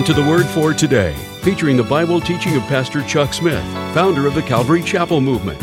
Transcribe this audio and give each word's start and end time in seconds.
Welcome 0.00 0.14
to 0.14 0.22
the 0.22 0.30
Word 0.30 0.46
for 0.46 0.72
Today, 0.72 1.12
featuring 1.42 1.76
the 1.76 1.82
Bible 1.82 2.22
teaching 2.22 2.56
of 2.56 2.62
Pastor 2.62 3.02
Chuck 3.02 3.34
Smith, 3.34 3.62
founder 3.92 4.26
of 4.26 4.34
the 4.34 4.40
Calvary 4.40 4.82
Chapel 4.82 5.20
Movement. 5.20 5.60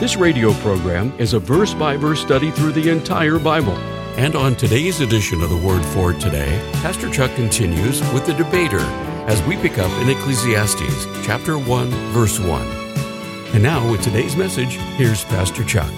This 0.00 0.16
radio 0.16 0.54
program 0.54 1.12
is 1.18 1.34
a 1.34 1.38
verse 1.38 1.74
by 1.74 1.98
verse 1.98 2.22
study 2.22 2.50
through 2.50 2.72
the 2.72 2.88
entire 2.88 3.38
Bible. 3.38 3.76
And 4.16 4.36
on 4.36 4.56
today's 4.56 5.02
edition 5.02 5.42
of 5.42 5.50
the 5.50 5.58
Word 5.58 5.84
for 5.84 6.14
Today, 6.14 6.58
Pastor 6.76 7.10
Chuck 7.10 7.34
continues 7.34 8.00
with 8.14 8.24
the 8.24 8.32
debater 8.32 8.80
as 9.28 9.42
we 9.42 9.54
pick 9.58 9.76
up 9.76 9.90
in 10.00 10.08
Ecclesiastes 10.08 11.04
chapter 11.22 11.58
1, 11.58 11.90
verse 12.14 12.40
1. 12.40 12.62
And 13.52 13.62
now, 13.62 13.90
with 13.90 14.00
today's 14.00 14.34
message, 14.34 14.76
here's 14.96 15.24
Pastor 15.26 15.62
Chuck. 15.62 15.92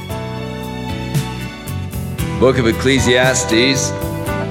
Book 2.41 2.59
of 2.59 2.67
Ecclesiastes 2.67 3.93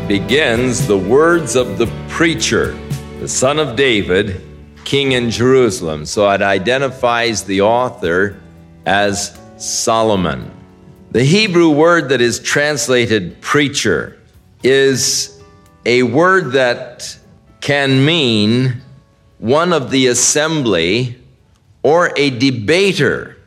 begins 0.08 0.88
the 0.88 0.98
words 0.98 1.58
of 1.58 1.78
the 1.78 1.88
preacher 2.08 2.80
the 3.26 3.30
son 3.30 3.58
of 3.58 3.76
David, 3.76 4.40
king 4.84 5.14
in 5.14 5.32
Jerusalem. 5.32 6.06
So 6.06 6.30
it 6.30 6.44
identifies 6.44 7.44
the 7.44 7.62
author 7.62 8.40
as 8.86 9.36
Solomon. 9.58 10.52
The 11.10 11.24
Hebrew 11.24 11.72
word 11.72 12.10
that 12.10 12.22
is 12.22 12.38
translated 12.38 13.42
preacher 13.42 14.22
is 14.62 15.42
a 15.88 16.04
word 16.04 16.52
that 16.52 17.18
can 17.62 18.06
mean 18.06 18.84
one 19.40 19.74
of 19.74 19.90
the 19.90 20.06
assembly 20.06 21.20
or 21.82 22.12
a 22.16 22.30
debater. 22.30 23.38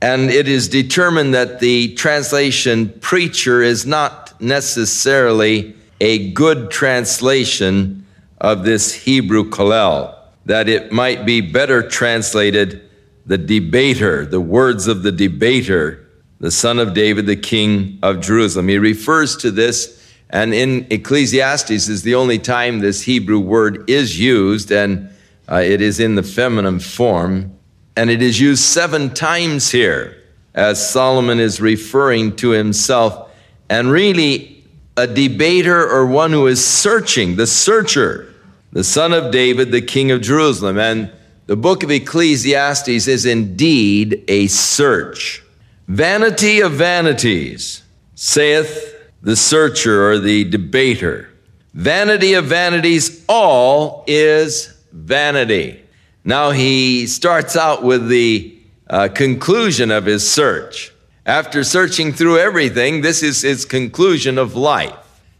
And 0.00 0.30
it 0.30 0.46
is 0.46 0.68
determined 0.68 1.34
that 1.34 1.58
the 1.58 1.92
translation 1.96 2.88
preacher 3.00 3.62
is 3.62 3.84
not 3.84 4.40
necessarily 4.40 5.74
a 6.00 6.30
good 6.30 6.70
translation 6.70 8.03
of 8.44 8.62
this 8.62 8.92
Hebrew 8.92 9.48
Koheleth, 9.48 10.14
that 10.44 10.68
it 10.68 10.92
might 10.92 11.24
be 11.24 11.40
better 11.40 11.80
translated 11.82 12.90
the 13.24 13.38
debater, 13.38 14.26
the 14.26 14.40
words 14.40 14.86
of 14.86 15.02
the 15.02 15.10
debater, 15.10 16.06
the 16.40 16.50
son 16.50 16.78
of 16.78 16.92
David, 16.92 17.24
the 17.24 17.36
king 17.36 17.98
of 18.02 18.20
Jerusalem. 18.20 18.68
He 18.68 18.76
refers 18.76 19.34
to 19.38 19.50
this, 19.50 20.14
and 20.28 20.52
in 20.52 20.86
Ecclesiastes 20.90 21.88
is 21.88 22.02
the 22.02 22.16
only 22.16 22.38
time 22.38 22.80
this 22.80 23.00
Hebrew 23.00 23.38
word 23.38 23.88
is 23.88 24.20
used, 24.20 24.70
and 24.70 25.08
uh, 25.50 25.62
it 25.64 25.80
is 25.80 25.98
in 25.98 26.14
the 26.14 26.22
feminine 26.22 26.80
form, 26.80 27.50
and 27.96 28.10
it 28.10 28.20
is 28.20 28.38
used 28.38 28.62
seven 28.62 29.14
times 29.14 29.70
here 29.70 30.22
as 30.54 30.86
Solomon 30.86 31.40
is 31.40 31.62
referring 31.62 32.36
to 32.36 32.50
himself, 32.50 33.30
and 33.70 33.90
really 33.90 34.66
a 34.98 35.06
debater 35.06 35.88
or 35.88 36.04
one 36.04 36.30
who 36.30 36.46
is 36.46 36.62
searching, 36.62 37.36
the 37.36 37.46
searcher 37.46 38.33
the 38.74 38.84
son 38.84 39.12
of 39.12 39.30
David, 39.30 39.70
the 39.70 39.80
king 39.80 40.10
of 40.10 40.20
Jerusalem. 40.20 40.78
And 40.78 41.10
the 41.46 41.56
book 41.56 41.84
of 41.84 41.90
Ecclesiastes 41.90 42.88
is 42.88 43.24
indeed 43.24 44.24
a 44.26 44.48
search. 44.48 45.42
Vanity 45.86 46.60
of 46.60 46.72
vanities, 46.72 47.82
saith 48.16 48.94
the 49.22 49.36
searcher 49.36 50.10
or 50.10 50.18
the 50.18 50.44
debater. 50.44 51.30
Vanity 51.72 52.34
of 52.34 52.46
vanities, 52.46 53.24
all 53.28 54.04
is 54.08 54.74
vanity. 54.92 55.80
Now 56.24 56.50
he 56.50 57.06
starts 57.06 57.56
out 57.56 57.84
with 57.84 58.08
the 58.08 58.58
uh, 58.90 59.08
conclusion 59.14 59.90
of 59.92 60.04
his 60.04 60.28
search. 60.28 60.92
After 61.26 61.62
searching 61.62 62.12
through 62.12 62.38
everything, 62.38 63.02
this 63.02 63.22
is 63.22 63.42
his 63.42 63.64
conclusion 63.64 64.36
of 64.36 64.56
life. 64.56 64.94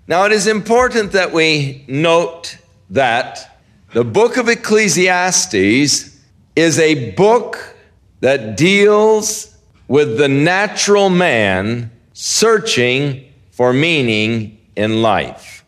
Now 0.07 0.25
it 0.25 0.33
is 0.33 0.47
important 0.47 1.13
that 1.13 1.33
we 1.33 1.85
note 1.89 2.59
that 2.91 3.61
the 3.93 4.05
book 4.05 4.37
of 4.37 4.49
Ecclesiastes 4.49 6.19
is 6.57 6.79
a 6.79 7.11
book 7.13 7.77
that 8.21 8.57
deals 8.57 9.57
with 9.89 10.19
the 10.19 10.29
natural 10.29 11.11
man 11.11 11.91
searching 12.13 13.33
for 13.51 13.73
meaning 13.73 14.59
in 14.77 15.03
life. 15.03 15.65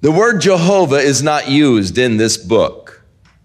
The 0.00 0.12
word 0.12 0.40
Jehovah 0.40 0.96
is 0.96 1.22
not 1.22 1.48
used 1.48 1.98
in 1.98 2.16
this 2.16 2.36
book. 2.36 3.04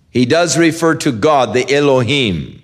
He 0.10 0.26
does 0.26 0.58
refer 0.58 0.96
to 0.96 1.12
God, 1.12 1.54
the 1.54 1.70
Elohim, 1.74 2.64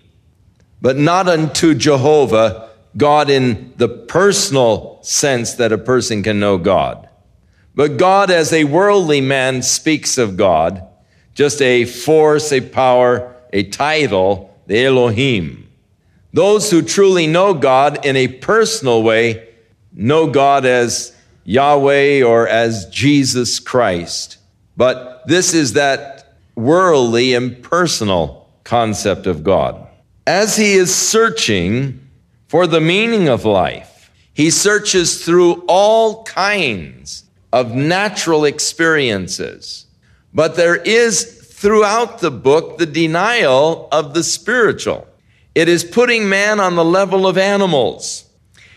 but 0.82 0.96
not 0.96 1.28
unto 1.28 1.74
Jehovah, 1.74 2.70
God 2.96 3.30
in 3.30 3.74
the 3.76 3.90
personal 3.90 5.00
sense 5.02 5.56
that 5.56 5.74
a 5.74 5.78
person 5.78 6.24
can 6.24 6.40
know 6.40 6.58
God. 6.58 7.10
But 7.74 7.98
God, 7.98 8.30
as 8.30 8.52
a 8.52 8.66
worldly 8.66 9.22
man, 9.22 9.62
speaks 9.62 10.18
of 10.18 10.38
God, 10.38 10.86
just 11.34 11.62
a 11.62 11.86
force, 11.86 12.52
a 12.52 12.62
power, 12.62 13.36
a 13.54 13.64
title, 13.64 14.54
the 14.68 14.86
Elohim. 14.86 15.70
Those 16.34 16.72
who 16.72 16.82
truly 16.82 17.28
know 17.28 17.54
God 17.54 18.06
in 18.06 18.16
a 18.16 18.28
personal 18.28 19.04
way 19.04 19.50
know 19.94 20.28
God 20.28 20.66
as 20.66 21.16
Yahweh 21.44 22.24
or 22.24 22.48
as 22.48 22.86
Jesus 22.88 23.60
Christ. 23.60 24.38
But 24.78 25.28
this 25.28 25.54
is 25.54 25.74
that 25.74 26.38
worldly, 26.56 27.34
impersonal 27.34 28.50
concept 28.64 29.28
of 29.28 29.44
God. 29.44 29.88
As 30.26 30.58
he 30.58 30.74
is 30.74 30.94
searching 30.94 32.08
for 32.48 32.68
the 32.68 32.82
meaning 32.82 33.28
of 33.28 33.44
life, 33.44 34.12
he 34.34 34.50
searches 34.50 35.26
through 35.26 35.64
all 35.68 36.24
kinds 36.24 37.26
of 37.52 37.74
natural 37.74 38.46
experiences. 38.46 39.86
But 40.34 40.56
there 40.56 40.76
is 40.76 41.24
throughout 41.54 42.20
the 42.20 42.32
book 42.32 42.78
the 42.78 42.86
denial 42.86 43.88
of 43.92 44.14
the 44.14 44.24
spiritual. 44.24 45.08
It 45.54 45.68
is 45.68 45.84
putting 45.84 46.30
man 46.30 46.60
on 46.60 46.76
the 46.76 46.86
level 46.86 47.28
of 47.28 47.38
animals. 47.38 48.26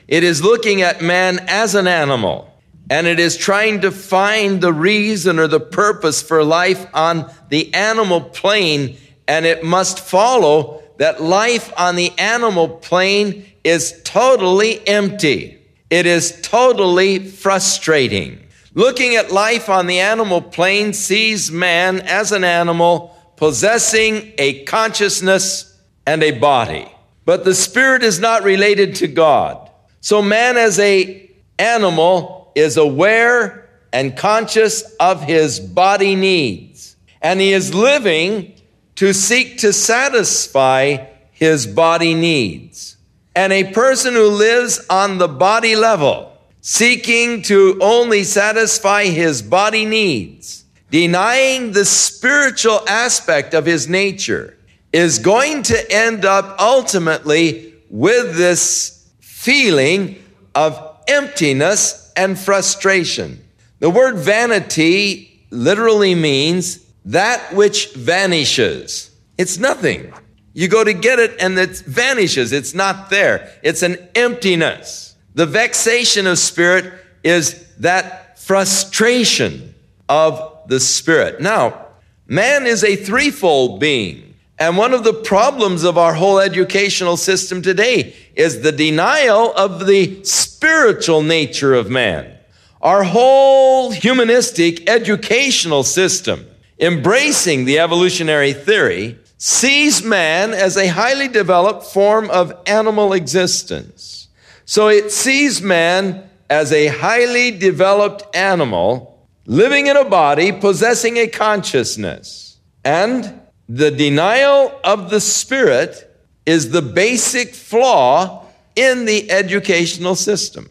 It 0.09 0.25
is 0.25 0.43
looking 0.43 0.83
at 0.83 1.01
man 1.01 1.39
as 1.49 1.75
an 1.75 1.87
animal. 1.87 2.51
And 2.91 3.07
it 3.07 3.19
is 3.19 3.37
trying 3.37 3.81
to 3.81 3.91
find 3.91 4.61
the 4.61 4.73
reason 4.73 5.39
or 5.39 5.47
the 5.47 5.61
purpose 5.61 6.21
for 6.21 6.45
life 6.45 6.87
on 6.93 7.33
the 7.49 7.73
animal 7.73 8.21
plane. 8.21 8.99
And 9.27 9.47
it 9.47 9.65
must 9.65 10.01
follow 10.01 10.83
that 10.99 11.23
life 11.23 11.73
on 11.79 11.97
the 11.97 12.13
animal 12.19 12.69
plane 12.69 13.47
is 13.63 14.01
totally 14.05 14.87
empty. 14.87 15.59
It 15.89 16.07
is 16.07 16.41
totally 16.43 17.21
frustrating. 17.21 18.44
Looking 18.77 19.15
at 19.15 19.31
life 19.31 19.69
on 19.69 19.87
the 19.87 20.01
animal 20.01 20.43
plane 20.43 20.93
sees 20.93 21.51
man 21.51 22.01
as 22.01 22.33
an 22.33 22.43
animal 22.43 23.17
possessing 23.37 24.33
a 24.37 24.65
consciousness 24.65 25.81
and 26.05 26.23
a 26.25 26.33
body. 26.39 26.91
But 27.25 27.45
the 27.45 27.55
spirit 27.55 28.03
is 28.03 28.19
not 28.19 28.43
related 28.43 28.97
to 28.97 29.07
God. 29.07 29.71
So 30.01 30.21
man 30.21 30.57
as 30.57 30.79
a 30.81 31.31
animal 31.59 32.53
is 32.57 32.77
aware 32.77 33.71
and 33.93 34.17
conscious 34.17 34.83
of 34.99 35.23
his 35.23 35.61
body 35.61 36.17
needs. 36.17 36.97
And 37.23 37.41
he 37.41 37.53
is 37.53 37.73
living 37.73 38.55
to 38.97 39.13
seek 39.13 39.59
to 39.59 39.73
satisfy 39.73 41.07
his 41.31 41.67
body 41.67 42.15
needs. 42.15 42.97
And 43.37 43.53
a 43.53 43.73
person 43.73 44.15
who 44.15 44.29
lives 44.29 44.85
on 44.91 45.19
the 45.19 45.29
body 45.29 45.77
level 45.77 46.34
seeking 46.67 47.43
to 47.43 47.79
only 47.83 48.25
satisfy 48.25 49.05
his 49.05 49.43
body 49.43 49.85
needs, 49.85 50.65
denying 50.91 51.73
the 51.73 51.85
spiritual 51.85 52.81
aspect 52.89 53.53
of 53.53 53.67
his 53.67 53.87
nature, 53.87 54.57
is 54.91 55.19
going 55.19 55.63
to 55.63 55.93
end 55.93 56.25
up 56.25 56.59
ultimately 56.59 57.75
with 57.91 58.35
this 58.39 59.07
feeling 59.21 60.17
of 60.55 61.03
emptiness 61.07 62.11
and 62.17 62.39
frustration. 62.39 63.45
The 63.81 63.91
word 63.91 64.17
vanity 64.17 65.47
literally 65.51 66.15
means 66.15 66.79
that 67.05 67.55
which 67.55 67.93
vanishes. 67.93 69.11
It's 69.37 69.59
nothing. 69.59 70.15
You 70.55 70.69
go 70.69 70.83
to 70.83 70.95
get 70.95 71.19
it 71.19 71.37
and 71.39 71.59
it 71.59 71.77
vanishes. 71.81 72.53
It's 72.53 72.73
not 72.73 73.11
there. 73.11 73.53
It's 73.63 73.83
an 73.83 73.99
emptiness. 74.15 75.14
The 75.35 75.47
vexation 75.47 76.27
of 76.27 76.39
spirit 76.39 76.93
is 77.23 77.67
that 77.79 78.39
frustration 78.39 79.75
of 80.09 80.69
the 80.69 80.81
spirit. 80.81 81.41
Now, 81.41 81.87
man 82.27 82.67
is 82.67 82.85
a 82.85 82.97
threefold 82.97 83.81
being. 83.81 84.35
And 84.59 84.77
one 84.77 84.95
of 84.95 85.03
the 85.03 85.13
problems 85.13 85.83
of 85.83 85.99
our 85.99 86.15
whole 86.15 86.39
educational 86.39 87.17
system 87.17 87.61
today 87.61 88.15
is 88.37 88.63
the 88.63 88.71
denial 88.71 89.53
of 89.55 89.87
the 89.87 90.23
spiritual 90.23 91.23
nature 91.23 91.75
of 91.75 91.91
man. 91.91 92.39
Our 92.81 93.03
whole 93.03 93.91
humanistic 93.91 94.89
educational 94.89 95.83
system, 95.83 96.47
embracing 96.79 97.65
the 97.65 97.81
evolutionary 97.81 98.53
theory, 98.53 99.19
sees 99.39 100.05
man 100.05 100.53
as 100.53 100.77
a 100.77 100.87
highly 100.89 101.29
developed 101.29 101.85
form 101.85 102.31
of 102.31 102.53
animal 102.67 103.13
existence. 103.13 104.24
So 104.65 104.89
it 104.89 105.13
sees 105.13 105.61
man 105.61 106.29
as 106.49 106.73
a 106.73 106.87
highly 106.87 107.51
developed 107.51 108.35
animal 108.35 109.29
living 109.47 109.87
in 109.87 109.97
a 109.97 110.05
body, 110.05 110.53
possessing 110.53 111.17
a 111.19 111.27
consciousness. 111.27 112.59
And 112.85 113.41
the 113.69 113.91
denial 113.91 114.79
of 114.83 115.11
the 115.11 115.21
Spirit 115.21 116.11
is 116.47 116.71
the 116.71 116.83
basic 116.83 117.55
flaw 117.55 118.47
in 118.77 119.05
the 119.05 119.31
educational 119.31 120.15
system. 120.15 120.71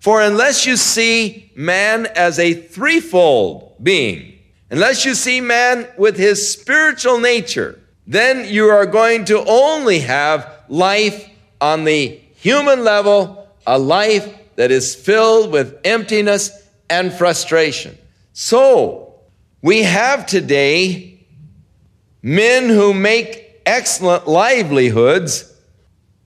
For 0.00 0.20
unless 0.20 0.66
you 0.66 0.76
see 0.76 1.52
man 1.54 2.06
as 2.06 2.38
a 2.38 2.54
threefold 2.54 3.76
being, 3.82 4.38
unless 4.70 5.04
you 5.04 5.14
see 5.14 5.40
man 5.40 5.86
with 5.96 6.16
his 6.16 6.50
spiritual 6.50 7.20
nature, 7.20 7.78
then 8.06 8.52
you 8.52 8.66
are 8.68 8.86
going 8.86 9.24
to 9.26 9.44
only 9.46 10.00
have 10.00 10.64
life 10.68 11.28
on 11.60 11.84
the 11.84 12.20
human 12.42 12.82
level, 12.82 13.48
a 13.64 13.78
life 13.78 14.28
that 14.56 14.72
is 14.72 14.96
filled 14.96 15.52
with 15.52 15.78
emptiness 15.84 16.50
and 16.90 17.12
frustration. 17.12 17.96
So, 18.32 19.14
we 19.62 19.84
have 19.84 20.26
today 20.26 21.24
men 22.20 22.68
who 22.68 22.92
make 22.92 23.62
excellent 23.64 24.26
livelihoods 24.26 25.54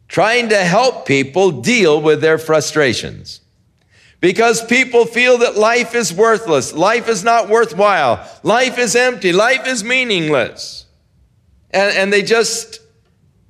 trying 0.08 0.48
to 0.48 0.56
help 0.56 1.04
people 1.04 1.50
deal 1.50 2.00
with 2.00 2.22
their 2.22 2.38
frustrations. 2.38 3.42
Because 4.20 4.64
people 4.64 5.04
feel 5.04 5.36
that 5.38 5.58
life 5.58 5.94
is 5.94 6.14
worthless, 6.14 6.72
life 6.72 7.10
is 7.10 7.24
not 7.24 7.50
worthwhile, 7.50 8.26
life 8.42 8.78
is 8.78 8.96
empty, 8.96 9.34
life 9.34 9.66
is 9.66 9.84
meaningless. 9.84 10.86
And, 11.72 11.94
and 11.94 12.10
they 12.10 12.22
just 12.22 12.80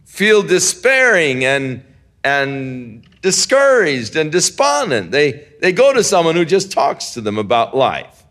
feel 0.04 0.42
despairing 0.42 1.44
and, 1.44 1.84
and 2.26 3.06
discouraged 3.22 4.16
and 4.16 4.32
despondent. 4.32 5.12
They, 5.12 5.46
they 5.60 5.70
go 5.70 5.92
to 5.92 6.02
someone 6.02 6.34
who 6.34 6.44
just 6.44 6.72
talks 6.72 7.14
to 7.14 7.20
them 7.20 7.38
about 7.38 7.76
life. 7.76 8.24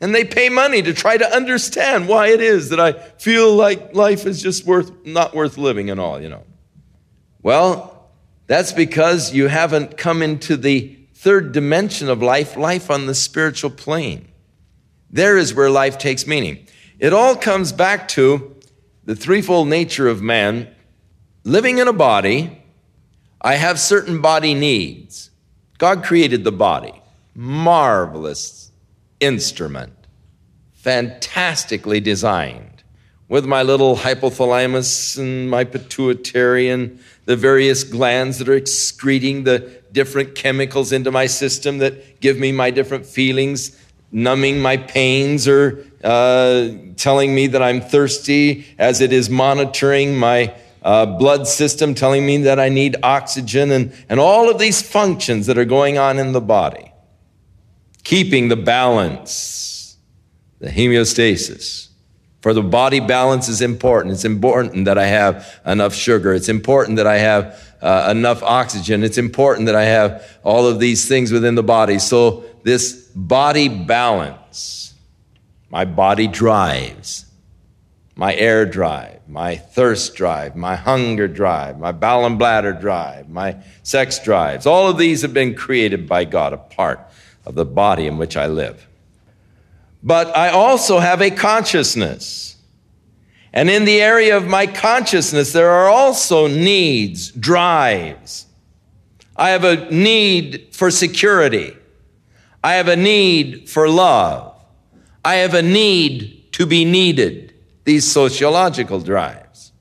And 0.00 0.12
they 0.12 0.24
pay 0.24 0.48
money 0.48 0.82
to 0.82 0.92
try 0.92 1.16
to 1.16 1.36
understand 1.36 2.08
why 2.08 2.28
it 2.28 2.40
is 2.40 2.70
that 2.70 2.80
I 2.80 2.92
feel 2.92 3.54
like 3.54 3.94
life 3.94 4.26
is 4.26 4.42
just 4.42 4.66
worth, 4.66 4.90
not 5.06 5.32
worth 5.32 5.56
living 5.58 5.90
and 5.90 6.00
all, 6.00 6.20
you 6.20 6.28
know. 6.28 6.42
Well, 7.40 8.10
that's 8.48 8.72
because 8.72 9.32
you 9.32 9.46
haven't 9.46 9.96
come 9.96 10.22
into 10.22 10.56
the 10.56 10.98
third 11.14 11.52
dimension 11.52 12.08
of 12.08 12.20
life, 12.20 12.56
life 12.56 12.90
on 12.90 13.06
the 13.06 13.14
spiritual 13.14 13.70
plane. 13.70 14.26
There 15.08 15.38
is 15.38 15.54
where 15.54 15.70
life 15.70 15.98
takes 15.98 16.26
meaning. 16.26 16.66
It 16.98 17.12
all 17.12 17.36
comes 17.36 17.70
back 17.70 18.08
to 18.08 18.56
the 19.04 19.14
threefold 19.14 19.68
nature 19.68 20.08
of 20.08 20.20
man 20.20 20.74
living 21.44 21.78
in 21.78 21.86
a 21.86 21.92
body. 21.92 22.59
I 23.40 23.54
have 23.54 23.80
certain 23.80 24.20
body 24.20 24.54
needs. 24.54 25.30
God 25.78 26.04
created 26.04 26.44
the 26.44 26.52
body. 26.52 27.00
Marvelous 27.34 28.70
instrument. 29.18 29.94
Fantastically 30.74 32.00
designed. 32.00 32.82
With 33.28 33.46
my 33.46 33.62
little 33.62 33.96
hypothalamus 33.96 35.16
and 35.16 35.48
my 35.48 35.64
pituitary 35.64 36.68
and 36.68 36.98
the 37.24 37.36
various 37.36 37.84
glands 37.84 38.38
that 38.38 38.48
are 38.48 38.54
excreting 38.54 39.44
the 39.44 39.80
different 39.92 40.34
chemicals 40.34 40.92
into 40.92 41.10
my 41.10 41.26
system 41.26 41.78
that 41.78 42.20
give 42.20 42.38
me 42.38 42.52
my 42.52 42.70
different 42.70 43.06
feelings, 43.06 43.78
numbing 44.12 44.60
my 44.60 44.76
pains 44.76 45.46
or 45.46 45.84
uh, 46.02 46.68
telling 46.96 47.34
me 47.34 47.46
that 47.46 47.62
I'm 47.62 47.80
thirsty, 47.80 48.66
as 48.78 49.00
it 49.00 49.12
is 49.12 49.30
monitoring 49.30 50.16
my 50.16 50.54
uh, 50.82 51.06
blood 51.06 51.46
system, 51.46 51.94
telling 51.94 52.24
me 52.24 52.38
that 52.38 52.58
I 52.58 52.68
need 52.68 52.96
oxygen, 53.02 53.70
and, 53.70 53.92
and 54.08 54.18
all 54.18 54.50
of 54.50 54.58
these 54.58 54.80
functions 54.82 55.46
that 55.46 55.58
are 55.58 55.64
going 55.64 55.98
on 55.98 56.18
in 56.18 56.32
the 56.32 56.40
body. 56.40 56.92
Keeping 58.04 58.48
the 58.48 58.56
balance, 58.56 59.96
the 60.58 60.68
homeostasis. 60.68 61.88
For 62.40 62.54
the 62.54 62.62
body 62.62 63.00
balance 63.00 63.48
is 63.48 63.60
important. 63.60 64.14
It's 64.14 64.24
important 64.24 64.86
that 64.86 64.96
I 64.96 65.06
have 65.06 65.60
enough 65.66 65.94
sugar. 65.94 66.32
It's 66.32 66.48
important 66.48 66.96
that 66.96 67.06
I 67.06 67.18
have 67.18 67.76
uh, 67.82 68.08
enough 68.10 68.42
oxygen. 68.42 69.02
It's 69.02 69.18
important 69.18 69.66
that 69.66 69.74
I 69.74 69.84
have 69.84 70.38
all 70.42 70.66
of 70.66 70.80
these 70.80 71.06
things 71.06 71.32
within 71.32 71.54
the 71.54 71.62
body. 71.62 71.98
So 71.98 72.44
this 72.62 73.10
body 73.14 73.68
balance, 73.68 74.94
my 75.68 75.84
body 75.84 76.26
drives, 76.26 77.26
my 78.20 78.34
air 78.34 78.66
drive, 78.66 79.18
my 79.26 79.56
thirst 79.56 80.14
drive, 80.14 80.54
my 80.54 80.76
hunger 80.76 81.26
drive, 81.26 81.78
my 81.78 81.90
bowel 81.90 82.26
and 82.26 82.38
bladder 82.38 82.74
drive, 82.74 83.30
my 83.30 83.56
sex 83.82 84.18
drives, 84.22 84.66
all 84.66 84.90
of 84.90 84.98
these 84.98 85.22
have 85.22 85.32
been 85.32 85.54
created 85.54 86.06
by 86.06 86.22
God, 86.26 86.52
a 86.52 86.58
part 86.58 87.00
of 87.46 87.54
the 87.54 87.64
body 87.64 88.06
in 88.06 88.18
which 88.18 88.36
I 88.36 88.46
live. 88.46 88.86
But 90.02 90.36
I 90.36 90.50
also 90.50 90.98
have 90.98 91.22
a 91.22 91.30
consciousness. 91.30 92.56
And 93.54 93.70
in 93.70 93.86
the 93.86 94.02
area 94.02 94.36
of 94.36 94.46
my 94.46 94.66
consciousness, 94.66 95.54
there 95.54 95.70
are 95.70 95.88
also 95.88 96.46
needs, 96.46 97.30
drives. 97.30 98.44
I 99.34 99.48
have 99.48 99.64
a 99.64 99.90
need 99.90 100.68
for 100.72 100.90
security. 100.90 101.74
I 102.62 102.74
have 102.74 102.88
a 102.88 102.96
need 102.96 103.70
for 103.70 103.88
love. 103.88 104.62
I 105.24 105.36
have 105.36 105.54
a 105.54 105.62
need 105.62 106.52
to 106.52 106.66
be 106.66 106.84
needed. 106.84 107.49
These 107.84 108.10
sociological 108.10 109.00
drives. 109.00 109.72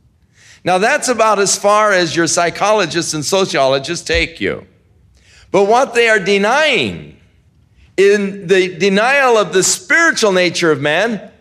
Now 0.63 0.78
that's 0.78 1.07
about 1.07 1.40
as 1.40 1.57
far 1.57 1.92
as 1.92 2.16
your 2.16 2.28
psychologists 2.28 3.13
and 3.13 3.24
sociologists 3.24 4.06
take 4.06 4.42
you. 4.42 4.66
But 5.51 5.66
what 5.66 5.94
they 5.94 6.10
are 6.10 6.19
denying 6.19 7.18
in 7.98 8.48
the 8.48 8.78
denial 8.78 9.38
of 9.38 9.53
the 9.53 9.63
spiritual 9.63 10.32
nature 10.32 10.72
of 10.72 10.79
man 10.79 11.32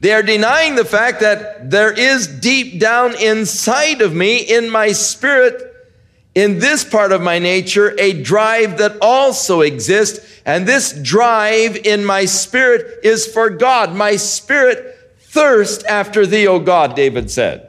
they 0.00 0.12
are 0.12 0.22
denying 0.22 0.76
the 0.76 0.84
fact 0.84 1.20
that 1.20 1.70
there 1.70 1.92
is 1.92 2.26
deep 2.26 2.80
down 2.80 3.14
inside 3.16 4.00
of 4.00 4.14
me, 4.14 4.38
in 4.38 4.70
my 4.70 4.92
spirit, 4.92 5.62
in 6.34 6.58
this 6.58 6.84
part 6.84 7.12
of 7.12 7.20
my 7.20 7.38
nature, 7.38 7.94
a 7.98 8.22
drive 8.22 8.78
that 8.78 8.96
also 9.02 9.60
exists. 9.60 10.40
And 10.46 10.66
this 10.66 10.92
drive 11.02 11.76
in 11.76 12.04
my 12.04 12.24
spirit 12.24 13.00
is 13.04 13.26
for 13.26 13.50
God. 13.50 13.94
My 13.94 14.16
spirit 14.16 14.96
thirsts 15.30 15.84
after 15.84 16.26
thee, 16.26 16.46
O 16.46 16.58
God, 16.58 16.96
David 16.96 17.30
said. 17.30 17.68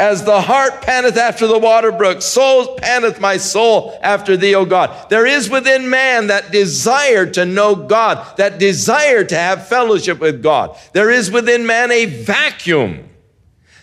As 0.00 0.24
the 0.24 0.40
hart 0.40 0.82
panteth 0.82 1.16
after 1.16 1.46
the 1.46 1.58
water 1.58 1.92
brook, 1.92 2.22
so 2.22 2.74
panteth 2.78 3.20
my 3.20 3.36
soul 3.36 3.96
after 4.02 4.36
thee, 4.36 4.56
O 4.56 4.64
God. 4.64 5.08
There 5.08 5.24
is 5.24 5.48
within 5.48 5.88
man 5.88 6.26
that 6.26 6.50
desire 6.50 7.24
to 7.26 7.44
know 7.44 7.76
God, 7.76 8.36
that 8.36 8.58
desire 8.58 9.22
to 9.22 9.36
have 9.36 9.68
fellowship 9.68 10.18
with 10.18 10.42
God. 10.42 10.76
There 10.92 11.10
is 11.10 11.30
within 11.30 11.66
man 11.66 11.92
a 11.92 12.06
vacuum 12.06 13.08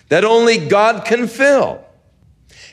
that 0.09 0.25
only 0.25 0.57
God 0.57 1.05
can 1.05 1.27
fill. 1.27 1.85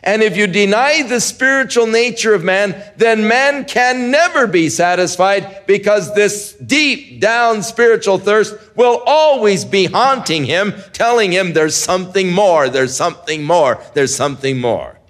And 0.03 0.23
if 0.23 0.37
you 0.37 0.47
deny 0.47 1.03
the 1.03 1.21
spiritual 1.21 1.87
nature 1.87 2.35
of 2.35 2.45
man, 2.45 2.81
then 2.97 3.27
man 3.27 3.65
can 3.65 4.11
never 4.11 4.47
be 4.47 4.69
satisfied 4.69 5.67
because 5.67 6.15
this 6.15 6.53
deep 6.53 7.21
down 7.21 7.63
spiritual 7.63 8.19
thirst 8.19 8.55
will 8.77 9.03
always 9.07 9.65
be 9.65 9.87
haunting 9.87 10.45
him, 10.45 10.75
telling 10.93 11.33
him 11.33 11.53
there's 11.53 11.77
something 11.77 12.33
more, 12.33 12.69
there's 12.69 12.95
something 12.95 13.43
more, 13.43 13.83
there's 13.95 14.15
something 14.15 14.61
more. 14.61 15.01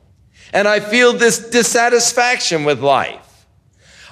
And 0.53 0.67
I 0.67 0.81
feel 0.81 1.13
this 1.13 1.51
dissatisfaction 1.51 2.65
with 2.65 2.81
life. 2.81 3.26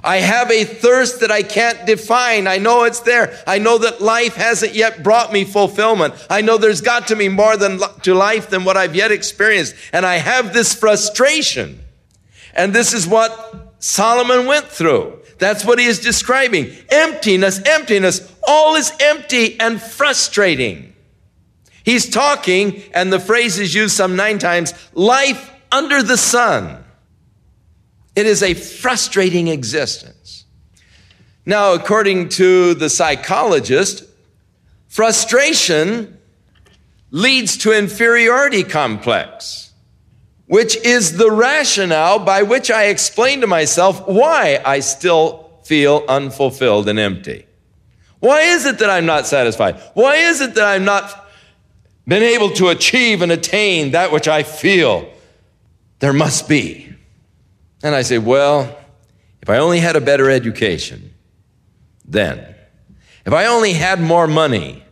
I 0.04 0.18
have 0.18 0.50
a 0.50 0.64
thirst 0.64 1.20
that 1.20 1.30
I 1.30 1.42
can't 1.42 1.86
define. 1.86 2.46
I 2.46 2.58
know 2.58 2.84
it's 2.84 3.00
there. 3.00 3.42
I 3.46 3.58
know 3.58 3.78
that 3.78 4.02
life 4.02 4.36
hasn't 4.36 4.74
yet 4.74 5.02
brought 5.02 5.32
me 5.32 5.44
fulfillment. 5.44 6.14
I 6.28 6.42
know 6.42 6.58
there's 6.58 6.82
got 6.82 7.08
to 7.08 7.16
be 7.16 7.30
more 7.30 7.56
than 7.56 7.80
to 8.02 8.14
life 8.14 8.50
than 8.50 8.64
what 8.64 8.76
I've 8.76 8.94
yet 8.94 9.10
experienced. 9.10 9.74
And 9.94 10.04
I 10.04 10.16
have 10.16 10.52
this 10.52 10.74
frustration. 10.74 11.80
And 12.54 12.74
this 12.74 12.92
is 12.92 13.06
what 13.06 13.74
Solomon 13.78 14.44
went 14.44 14.66
through. 14.66 15.20
That's 15.38 15.64
what 15.64 15.78
he 15.78 15.86
is 15.86 16.00
describing. 16.00 16.70
Emptiness, 16.90 17.60
emptiness. 17.64 18.30
All 18.46 18.76
is 18.76 18.92
empty 19.00 19.58
and 19.58 19.80
frustrating. 19.80 20.94
He's 21.82 22.10
talking, 22.10 22.82
and 22.92 23.10
the 23.10 23.20
phrase 23.20 23.58
is 23.58 23.74
used 23.74 23.96
some 23.96 24.16
nine 24.16 24.38
times, 24.38 24.74
life 24.92 25.50
under 25.72 26.02
the 26.02 26.18
sun. 26.18 26.83
It 28.16 28.26
is 28.26 28.42
a 28.42 28.54
frustrating 28.54 29.48
existence. 29.48 30.44
Now, 31.46 31.74
according 31.74 32.30
to 32.30 32.74
the 32.74 32.88
psychologist, 32.88 34.04
frustration 34.88 36.18
leads 37.10 37.56
to 37.58 37.76
inferiority 37.76 38.62
complex, 38.62 39.72
which 40.46 40.76
is 40.76 41.16
the 41.16 41.30
rationale 41.30 42.18
by 42.18 42.42
which 42.42 42.70
I 42.70 42.84
explain 42.84 43.40
to 43.40 43.46
myself 43.46 44.06
why 44.06 44.60
I 44.64 44.80
still 44.80 45.50
feel 45.64 46.04
unfulfilled 46.08 46.88
and 46.88 46.98
empty. 46.98 47.46
Why 48.20 48.40
is 48.42 48.64
it 48.64 48.78
that 48.78 48.88
I'm 48.88 49.06
not 49.06 49.26
satisfied? 49.26 49.76
Why 49.92 50.16
is 50.16 50.40
it 50.40 50.54
that 50.54 50.64
I'm 50.64 50.84
not 50.84 51.28
been 52.06 52.22
able 52.22 52.50
to 52.50 52.68
achieve 52.68 53.22
and 53.22 53.32
attain 53.32 53.90
that 53.92 54.12
which 54.12 54.28
I 54.28 54.42
feel 54.42 55.12
there 55.98 56.12
must 56.12 56.48
be? 56.48 56.93
And 57.84 57.94
I 57.94 58.00
say, 58.00 58.16
well, 58.16 58.74
if 59.42 59.50
I 59.50 59.58
only 59.58 59.78
had 59.78 59.94
a 59.94 60.00
better 60.00 60.30
education, 60.30 61.12
then. 62.06 62.54
if 63.26 63.32
I 63.32 63.44
only 63.46 63.74
had 63.74 64.00
more 64.00 64.26
money, 64.26 64.82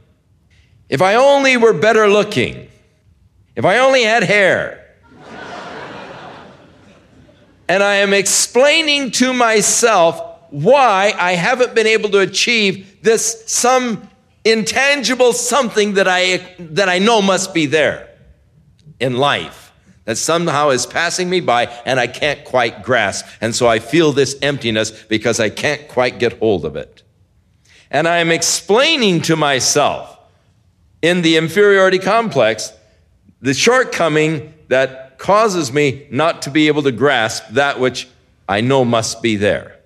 if 0.90 1.00
I 1.00 1.14
only 1.14 1.56
were 1.56 1.72
better 1.72 2.06
looking, 2.06 2.68
if 3.56 3.64
I 3.64 3.78
only 3.78 4.02
had 4.02 4.22
hair. 4.22 4.94
and 7.66 7.82
I 7.82 7.96
am 7.96 8.12
explaining 8.12 9.10
to 9.12 9.32
myself 9.32 10.20
why 10.50 11.14
I 11.18 11.32
haven't 11.32 11.74
been 11.74 11.86
able 11.86 12.10
to 12.10 12.18
achieve 12.18 13.02
this 13.02 13.42
some 13.46 14.06
intangible 14.44 15.32
something 15.32 15.94
that 15.94 16.08
I, 16.08 16.38
that 16.58 16.90
I 16.90 16.98
know 16.98 17.22
must 17.22 17.54
be 17.54 17.64
there 17.64 18.10
in 19.00 19.16
life 19.16 19.61
that 20.04 20.18
somehow 20.18 20.70
is 20.70 20.86
passing 20.86 21.30
me 21.30 21.40
by 21.40 21.66
and 21.86 22.00
I 22.00 22.06
can't 22.06 22.44
quite 22.44 22.82
grasp. 22.82 23.26
And 23.40 23.54
so 23.54 23.68
I 23.68 23.78
feel 23.78 24.12
this 24.12 24.36
emptiness 24.42 24.90
because 24.90 25.38
I 25.38 25.48
can't 25.48 25.86
quite 25.88 26.18
get 26.18 26.38
hold 26.38 26.64
of 26.64 26.76
it. 26.76 27.02
And 27.90 28.08
I 28.08 28.18
am 28.18 28.30
explaining 28.30 29.22
to 29.22 29.36
myself 29.36 30.18
in 31.02 31.22
the 31.22 31.36
inferiority 31.36 31.98
complex 31.98 32.72
the 33.40 33.54
shortcoming 33.54 34.54
that 34.68 35.18
causes 35.18 35.72
me 35.72 36.06
not 36.10 36.42
to 36.42 36.50
be 36.50 36.68
able 36.68 36.82
to 36.82 36.92
grasp 36.92 37.44
that 37.50 37.78
which 37.78 38.08
I 38.48 38.60
know 38.60 38.84
must 38.84 39.22
be 39.22 39.36
there. 39.36 39.78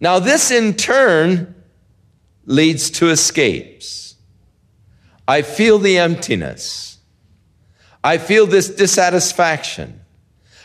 Now, 0.00 0.18
this 0.18 0.50
in 0.50 0.74
turn 0.74 1.54
leads 2.44 2.90
to 2.90 3.08
escapes. 3.08 4.14
I 5.26 5.42
feel 5.42 5.78
the 5.78 5.98
emptiness. 5.98 6.95
I 8.06 8.18
feel 8.18 8.46
this 8.46 8.68
dissatisfaction. 8.68 10.00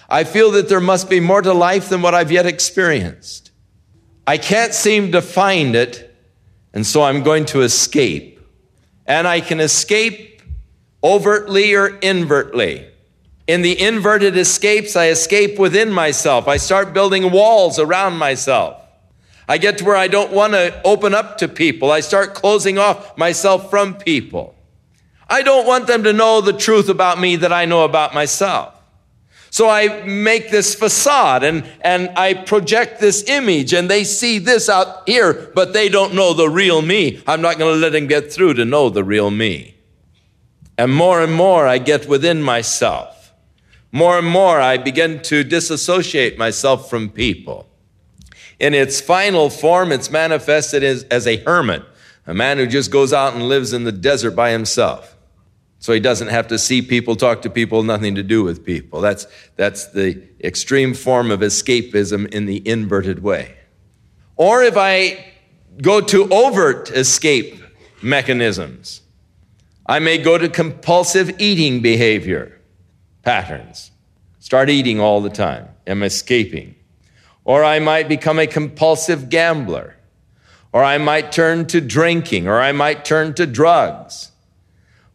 I 0.08 0.26
feel 0.26 0.52
that 0.52 0.70
there 0.70 0.80
must 0.80 1.10
be 1.10 1.20
more 1.20 1.42
to 1.42 1.54
life 1.54 1.90
than 1.90 2.04
what 2.04 2.14
I've 2.14 2.32
yet 2.32 2.46
experienced. 2.46 3.50
I 4.28 4.38
can't 4.38 4.76
seem 4.76 5.14
to 5.14 5.24
find 5.24 5.76
it, 5.76 6.16
and 6.72 6.86
so 6.86 7.02
I'm 7.02 7.24
going 7.24 7.46
to 7.46 7.62
escape. 7.62 8.40
And 9.08 9.28
I 9.28 9.42
can 9.42 9.60
escape 9.60 10.44
overtly 11.04 11.74
or 11.74 11.88
invertly. 11.88 12.86
In 13.48 13.64
the 13.64 13.82
inverted 13.82 14.38
escapes, 14.38 14.96
I 14.96 15.08
escape 15.08 15.58
within 15.58 15.92
myself. 15.92 16.48
I 16.48 16.58
start 16.58 16.94
building 16.94 17.32
walls 17.32 17.80
around 17.80 18.20
myself. 18.20 18.80
I 19.50 19.58
get 19.58 19.80
to 19.80 19.86
where 19.86 19.96
I 19.96 20.10
don't 20.10 20.32
want 20.32 20.54
to 20.54 20.80
open 20.84 21.16
up 21.16 21.40
to 21.40 21.48
people. 21.48 21.92
I 21.92 22.02
start 22.02 22.36
closing 22.36 22.78
off 22.78 23.18
myself 23.18 23.72
from 23.72 23.96
people. 23.96 24.54
I 25.32 25.44
don't 25.44 25.66
want 25.66 25.88
them 25.88 26.04
to 26.04 26.12
know 26.12 26.42
the 26.42 26.52
truth 26.52 26.90
about 26.90 27.18
me 27.18 27.38
that 27.38 27.54
I 27.54 27.64
know 27.64 27.86
about 27.86 28.14
myself. 28.14 28.76
So 29.50 29.70
I 29.70 30.04
make 30.04 30.52
this 30.52 30.76
facade 30.76 31.44
and, 31.44 31.66
and 31.80 32.10
I 32.18 32.34
project 32.34 33.00
this 33.00 33.24
image 33.30 33.74
and 33.74 33.90
they 33.90 34.04
see 34.04 34.40
this 34.40 34.68
out 34.68 35.08
here, 35.08 35.52
but 35.56 35.72
they 35.72 35.88
don't 35.88 36.14
know 36.14 36.34
the 36.34 36.50
real 36.50 36.82
me. 36.82 37.24
I'm 37.26 37.42
not 37.42 37.58
going 37.58 37.74
to 37.74 37.80
let 37.80 37.94
them 37.94 38.08
get 38.08 38.32
through 38.32 38.56
to 38.56 38.66
know 38.66 38.90
the 38.90 39.06
real 39.06 39.32
me. 39.32 39.76
And 40.78 40.94
more 40.94 41.22
and 41.22 41.34
more 41.34 41.66
I 41.66 41.78
get 41.78 42.10
within 42.10 42.44
myself. 42.44 43.34
More 43.94 44.18
and 44.18 44.28
more 44.28 44.60
I 44.60 44.78
begin 44.78 45.22
to 45.24 45.46
disassociate 45.46 46.38
myself 46.38 46.90
from 46.90 47.10
people. 47.10 47.70
In 48.60 48.74
its 48.74 49.00
final 49.00 49.50
form, 49.50 49.94
it's 49.94 50.10
manifested 50.10 50.84
as, 50.84 51.04
as 51.06 51.26
a 51.26 51.38
hermit, 51.38 51.84
a 52.28 52.34
man 52.34 52.58
who 52.58 52.68
just 52.68 52.92
goes 52.92 53.14
out 53.14 53.34
and 53.34 53.48
lives 53.48 53.72
in 53.72 53.86
the 53.86 53.94
desert 53.94 54.32
by 54.32 54.52
himself. 54.52 55.18
So 55.82 55.94
he 55.94 56.00
doesn't 56.00 56.28
have 56.28 56.48
to 56.50 56.60
see 56.60 56.84
people, 56.84 57.16
talk 57.16 57.42
to 57.42 57.50
people, 57.50 57.82
nothing 57.82 58.14
to 58.14 58.22
do 58.22 58.44
with 58.44 58.64
people. 58.64 59.02
That's, 59.02 59.26
that's 59.56 59.88
the 59.88 60.22
extreme 60.40 60.94
form 60.94 61.32
of 61.32 61.40
escapism 61.40 62.32
in 62.32 62.46
the 62.46 62.66
inverted 62.68 63.24
way. 63.24 63.58
Or 64.36 64.62
if 64.62 64.78
I 64.78 65.26
go 65.82 66.00
to 66.00 66.32
overt 66.32 66.92
escape 66.92 67.64
mechanisms, 68.00 69.02
I 69.88 69.98
may 69.98 70.20
go 70.20 70.38
to 70.38 70.48
compulsive 70.48 71.42
eating 71.42 71.82
behavior 71.82 72.62
patterns. 73.24 73.90
Start 74.38 74.70
eating 74.70 75.00
all 75.00 75.20
the 75.20 75.32
time. 75.32 75.68
I'm 75.88 76.04
escaping. 76.04 76.76
Or 77.44 77.64
I 77.64 77.80
might 77.80 78.08
become 78.08 78.38
a 78.38 78.46
compulsive 78.46 79.30
gambler. 79.30 79.96
Or 80.72 80.84
I 80.84 81.00
might 81.00 81.32
turn 81.32 81.66
to 81.68 81.82
drinking. 81.82 82.48
Or 82.48 82.62
I 82.62 82.72
might 82.72 83.04
turn 83.04 83.34
to 83.34 83.48
drugs. 83.48 84.31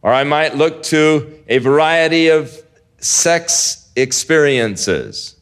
Or 0.06 0.14
I 0.14 0.22
might 0.22 0.54
look 0.54 0.84
to 0.84 1.42
a 1.48 1.58
variety 1.58 2.28
of 2.28 2.56
sex 2.98 3.90
experiences. 3.96 5.34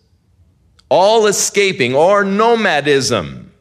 All 0.89 1.27
escaping 1.27 1.95
or 1.95 2.25
nomadism. 2.25 3.53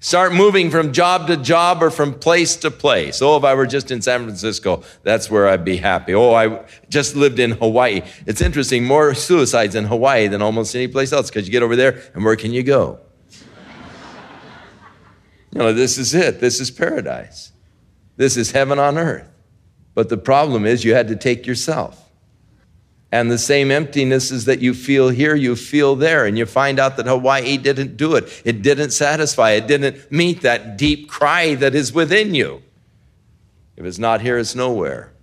Start 0.00 0.34
moving 0.34 0.70
from 0.70 0.92
job 0.92 1.28
to 1.28 1.38
job 1.38 1.82
or 1.82 1.88
from 1.88 2.12
place 2.12 2.56
to 2.56 2.70
place. 2.70 3.22
Oh, 3.22 3.38
if 3.38 3.44
I 3.44 3.54
were 3.54 3.66
just 3.66 3.90
in 3.90 4.02
San 4.02 4.24
Francisco, 4.24 4.82
that's 5.02 5.30
where 5.30 5.48
I'd 5.48 5.64
be 5.64 5.78
happy. 5.78 6.14
Oh, 6.14 6.34
I 6.34 6.62
just 6.90 7.16
lived 7.16 7.38
in 7.38 7.52
Hawaii. 7.52 8.02
It's 8.26 8.42
interesting, 8.42 8.84
more 8.84 9.14
suicides 9.14 9.74
in 9.74 9.86
Hawaii 9.86 10.28
than 10.28 10.42
almost 10.42 10.74
any 10.74 10.88
place 10.88 11.10
else 11.10 11.30
because 11.30 11.46
you 11.46 11.52
get 11.52 11.62
over 11.62 11.74
there 11.74 12.02
and 12.12 12.22
where 12.22 12.36
can 12.36 12.52
you 12.52 12.62
go? 12.62 13.00
you 15.52 15.58
know, 15.58 15.72
this 15.72 15.96
is 15.96 16.14
it. 16.14 16.38
This 16.38 16.60
is 16.60 16.70
paradise. 16.70 17.52
This 18.18 18.36
is 18.36 18.50
heaven 18.50 18.78
on 18.78 18.98
earth. 18.98 19.32
But 19.98 20.10
the 20.10 20.16
problem 20.16 20.64
is 20.64 20.84
you 20.84 20.94
had 20.94 21.08
to 21.08 21.16
take 21.16 21.44
yourself. 21.44 22.08
And 23.10 23.28
the 23.28 23.36
same 23.36 23.70
emptinesses 23.70 24.44
that 24.44 24.60
you 24.60 24.72
feel 24.72 25.08
here, 25.08 25.34
you 25.34 25.56
feel 25.56 25.96
there. 25.96 26.24
And 26.24 26.38
you 26.38 26.46
find 26.46 26.78
out 26.78 26.96
that 26.98 27.06
Hawaii 27.06 27.56
didn't 27.56 27.96
do 27.96 28.14
it. 28.14 28.42
It 28.44 28.62
didn't 28.62 28.92
satisfy. 28.92 29.54
It 29.54 29.66
didn't 29.66 30.12
meet 30.12 30.42
that 30.42 30.78
deep 30.78 31.08
cry 31.08 31.56
that 31.56 31.74
is 31.74 31.92
within 31.92 32.32
you. 32.32 32.62
If 33.76 33.84
it's 33.84 33.98
not 33.98 34.20
here, 34.20 34.38
it's 34.38 34.54
nowhere. 34.54 35.14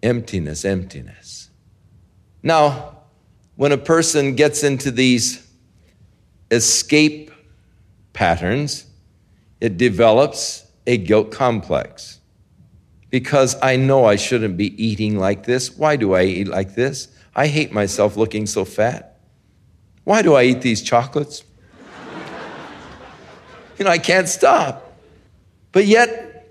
Emptiness, 0.00 0.64
emptiness. 0.64 1.50
Now, 2.44 2.98
when 3.56 3.72
a 3.72 3.78
person 3.78 4.36
gets 4.36 4.62
into 4.62 4.92
these 4.92 5.44
escape 6.52 7.32
patterns, 8.12 8.86
it 9.60 9.76
develops 9.76 10.70
a 10.86 10.96
guilt 10.98 11.32
complex 11.32 12.19
because 13.10 13.56
I 13.60 13.76
know 13.76 14.04
I 14.04 14.16
shouldn't 14.16 14.56
be 14.56 14.82
eating 14.82 15.18
like 15.18 15.44
this. 15.44 15.76
Why 15.76 15.96
do 15.96 16.14
I 16.14 16.22
eat 16.22 16.48
like 16.48 16.74
this? 16.74 17.08
I 17.34 17.48
hate 17.48 17.72
myself 17.72 18.16
looking 18.16 18.46
so 18.46 18.64
fat. 18.64 19.18
Why 20.04 20.22
do 20.22 20.34
I 20.34 20.44
eat 20.44 20.62
these 20.62 20.82
chocolates? 20.82 21.44
you 23.78 23.84
know, 23.84 23.90
I 23.90 23.98
can't 23.98 24.28
stop. 24.28 24.96
But 25.72 25.86
yet, 25.86 26.48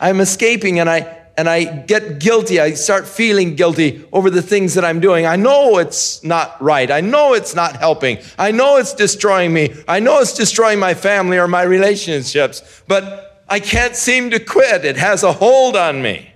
I'm 0.00 0.20
escaping 0.20 0.80
and 0.80 0.88
I 0.88 1.18
and 1.36 1.48
I 1.48 1.64
get 1.64 2.18
guilty. 2.20 2.60
I 2.60 2.74
start 2.74 3.06
feeling 3.06 3.56
guilty 3.56 4.04
over 4.12 4.28
the 4.28 4.42
things 4.42 4.74
that 4.74 4.84
I'm 4.84 5.00
doing. 5.00 5.26
I 5.26 5.36
know 5.36 5.78
it's 5.78 6.22
not 6.22 6.60
right. 6.60 6.90
I 6.90 7.00
know 7.00 7.32
it's 7.32 7.54
not 7.54 7.76
helping. 7.76 8.18
I 8.38 8.50
know 8.50 8.76
it's 8.76 8.92
destroying 8.92 9.52
me. 9.52 9.74
I 9.88 10.00
know 10.00 10.20
it's 10.20 10.34
destroying 10.34 10.78
my 10.78 10.94
family 10.94 11.38
or 11.38 11.48
my 11.48 11.62
relationships. 11.62 12.82
But 12.86 13.31
I 13.52 13.60
can't 13.60 13.94
seem 13.94 14.30
to 14.30 14.40
quit. 14.40 14.86
It 14.86 14.96
has 14.96 15.22
a 15.22 15.30
hold 15.30 15.76
on 15.76 16.00
me. 16.00 16.32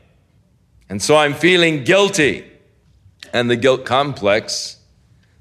And 0.90 1.00
so 1.00 1.16
I'm 1.16 1.32
feeling 1.32 1.82
guilty. 1.82 2.44
And 3.32 3.48
the 3.48 3.56
guilt 3.56 3.86
complex 3.86 4.76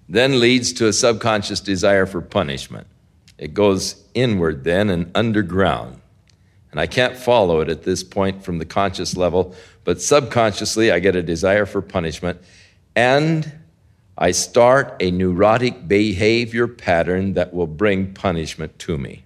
then 0.08 0.39
leads 0.39 0.72
to 0.72 0.88
a 0.88 0.94
subconscious 0.94 1.60
desire 1.60 2.05
for 2.05 2.22
punishment. 2.22 2.88
It 3.38 3.53
goes 3.53 4.01
inward 4.13 4.63
then 4.63 4.89
and 4.89 5.12
underground. 5.15 6.00
And 6.72 6.79
I 6.79 6.88
can't 6.88 7.17
follow 7.17 7.60
it 7.60 7.67
at 7.67 7.84
this 7.84 8.05
point 8.05 8.41
from 8.41 8.58
the 8.60 8.65
conscious 8.65 9.17
level, 9.17 9.53
but 9.84 10.01
subconsciously 10.01 10.94
I 10.94 11.00
get 11.00 11.17
a 11.17 11.22
desire 11.22 11.65
for 11.65 11.82
punishment. 11.82 12.39
And 12.96 13.51
I 14.17 14.32
start 14.32 14.96
a 15.01 15.12
neurotic 15.12 15.89
behavior 15.89 16.70
pattern 16.70 17.34
that 17.34 17.53
will 17.53 17.67
bring 17.67 18.13
punishment 18.13 18.79
to 18.79 18.98
me. 18.98 19.25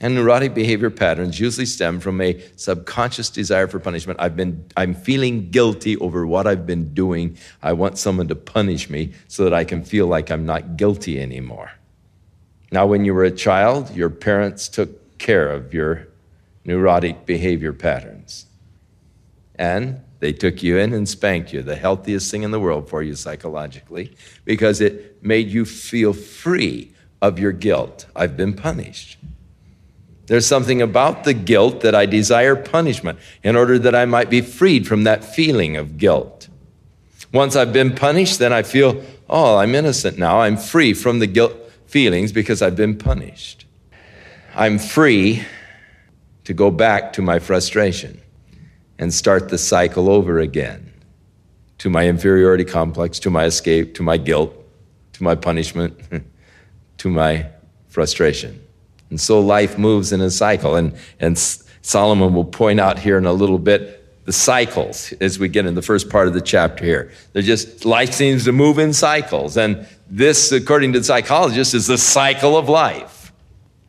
And 0.00 0.14
neurotic 0.14 0.54
behavior 0.54 0.88
patterns 0.88 1.38
usually 1.38 1.66
stem 1.66 2.00
from 2.00 2.20
a 2.22 2.40
subconscious 2.56 3.28
desire 3.28 3.66
for 3.66 3.78
punishment. 3.78 4.18
I've 4.18 4.34
been, 4.34 4.64
I'm 4.76 4.94
feeling 4.94 5.50
guilty 5.50 5.98
over 5.98 6.26
what 6.26 6.46
I've 6.46 6.66
been 6.66 6.94
doing. 6.94 7.36
I 7.62 7.74
want 7.74 7.98
someone 7.98 8.28
to 8.28 8.34
punish 8.34 8.88
me 8.88 9.12
so 9.28 9.44
that 9.44 9.52
I 9.52 9.64
can 9.64 9.84
feel 9.84 10.06
like 10.06 10.30
I'm 10.30 10.46
not 10.46 10.78
guilty 10.78 11.20
anymore. 11.20 11.72
Now, 12.72 12.86
when 12.86 13.04
you 13.04 13.12
were 13.12 13.24
a 13.24 13.30
child, 13.30 13.94
your 13.94 14.08
parents 14.08 14.68
took 14.68 15.18
care 15.18 15.50
of 15.50 15.74
your 15.74 16.08
neurotic 16.64 17.26
behavior 17.26 17.74
patterns. 17.74 18.46
And 19.56 20.00
they 20.20 20.32
took 20.32 20.62
you 20.62 20.78
in 20.78 20.94
and 20.94 21.06
spanked 21.06 21.52
you, 21.52 21.62
the 21.62 21.76
healthiest 21.76 22.30
thing 22.30 22.42
in 22.42 22.52
the 22.52 22.60
world 22.60 22.88
for 22.88 23.02
you 23.02 23.14
psychologically, 23.14 24.14
because 24.46 24.80
it 24.80 25.22
made 25.22 25.48
you 25.48 25.66
feel 25.66 26.14
free 26.14 26.92
of 27.20 27.38
your 27.38 27.52
guilt. 27.52 28.06
I've 28.16 28.36
been 28.36 28.54
punished. 28.54 29.18
There's 30.30 30.46
something 30.46 30.80
about 30.80 31.24
the 31.24 31.34
guilt 31.34 31.80
that 31.80 31.92
I 31.92 32.06
desire 32.06 32.54
punishment 32.54 33.18
in 33.42 33.56
order 33.56 33.80
that 33.80 33.96
I 33.96 34.04
might 34.04 34.30
be 34.30 34.42
freed 34.42 34.86
from 34.86 35.02
that 35.02 35.24
feeling 35.24 35.76
of 35.76 35.98
guilt. 35.98 36.48
Once 37.32 37.56
I've 37.56 37.72
been 37.72 37.96
punished, 37.96 38.38
then 38.38 38.52
I 38.52 38.62
feel, 38.62 39.02
oh, 39.28 39.56
I'm 39.56 39.74
innocent 39.74 40.18
now. 40.18 40.42
I'm 40.42 40.56
free 40.56 40.94
from 40.94 41.18
the 41.18 41.26
guilt 41.26 41.52
feelings 41.86 42.30
because 42.30 42.62
I've 42.62 42.76
been 42.76 42.96
punished. 42.96 43.66
I'm 44.54 44.78
free 44.78 45.44
to 46.44 46.54
go 46.54 46.70
back 46.70 47.12
to 47.14 47.22
my 47.22 47.40
frustration 47.40 48.20
and 49.00 49.12
start 49.12 49.48
the 49.48 49.58
cycle 49.58 50.08
over 50.08 50.38
again 50.38 50.92
to 51.78 51.90
my 51.90 52.06
inferiority 52.06 52.64
complex, 52.64 53.18
to 53.18 53.30
my 53.30 53.46
escape, 53.46 53.96
to 53.96 54.04
my 54.04 54.16
guilt, 54.16 54.54
to 55.14 55.24
my 55.24 55.34
punishment, 55.34 55.98
to 56.98 57.10
my 57.10 57.46
frustration. 57.88 58.64
And 59.10 59.20
so 59.20 59.40
life 59.40 59.76
moves 59.76 60.12
in 60.12 60.20
a 60.20 60.30
cycle. 60.30 60.76
And, 60.76 60.94
and 61.18 61.36
Solomon 61.82 62.32
will 62.32 62.44
point 62.44 62.80
out 62.80 62.98
here 62.98 63.18
in 63.18 63.26
a 63.26 63.32
little 63.32 63.58
bit 63.58 64.24
the 64.24 64.32
cycles 64.32 65.12
as 65.20 65.38
we 65.38 65.48
get 65.48 65.66
in 65.66 65.74
the 65.74 65.82
first 65.82 66.08
part 66.08 66.28
of 66.28 66.34
the 66.34 66.40
chapter 66.40 66.84
here. 66.84 67.10
They're 67.32 67.42
just, 67.42 67.84
life 67.84 68.12
seems 68.12 68.44
to 68.44 68.52
move 68.52 68.78
in 68.78 68.92
cycles. 68.92 69.56
And 69.56 69.86
this, 70.08 70.52
according 70.52 70.92
to 70.92 71.00
the 71.00 71.04
psychologist, 71.04 71.74
is 71.74 71.86
the 71.86 71.98
cycle 71.98 72.56
of 72.56 72.68
life. 72.68 73.32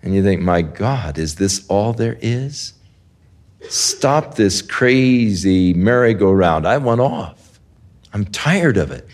And 0.01 0.15
you 0.15 0.23
think, 0.23 0.41
my 0.41 0.63
God, 0.63 1.19
is 1.19 1.35
this 1.35 1.65
all 1.67 1.93
there 1.93 2.17
is? 2.21 2.73
Stop 3.69 4.35
this 4.35 4.63
crazy 4.63 5.73
merry-go-round. 5.73 6.65
I 6.65 6.77
want 6.77 7.01
off. 7.01 7.59
I'm 8.11 8.25
tired 8.25 8.77
of 8.77 8.89
it. 8.89 9.07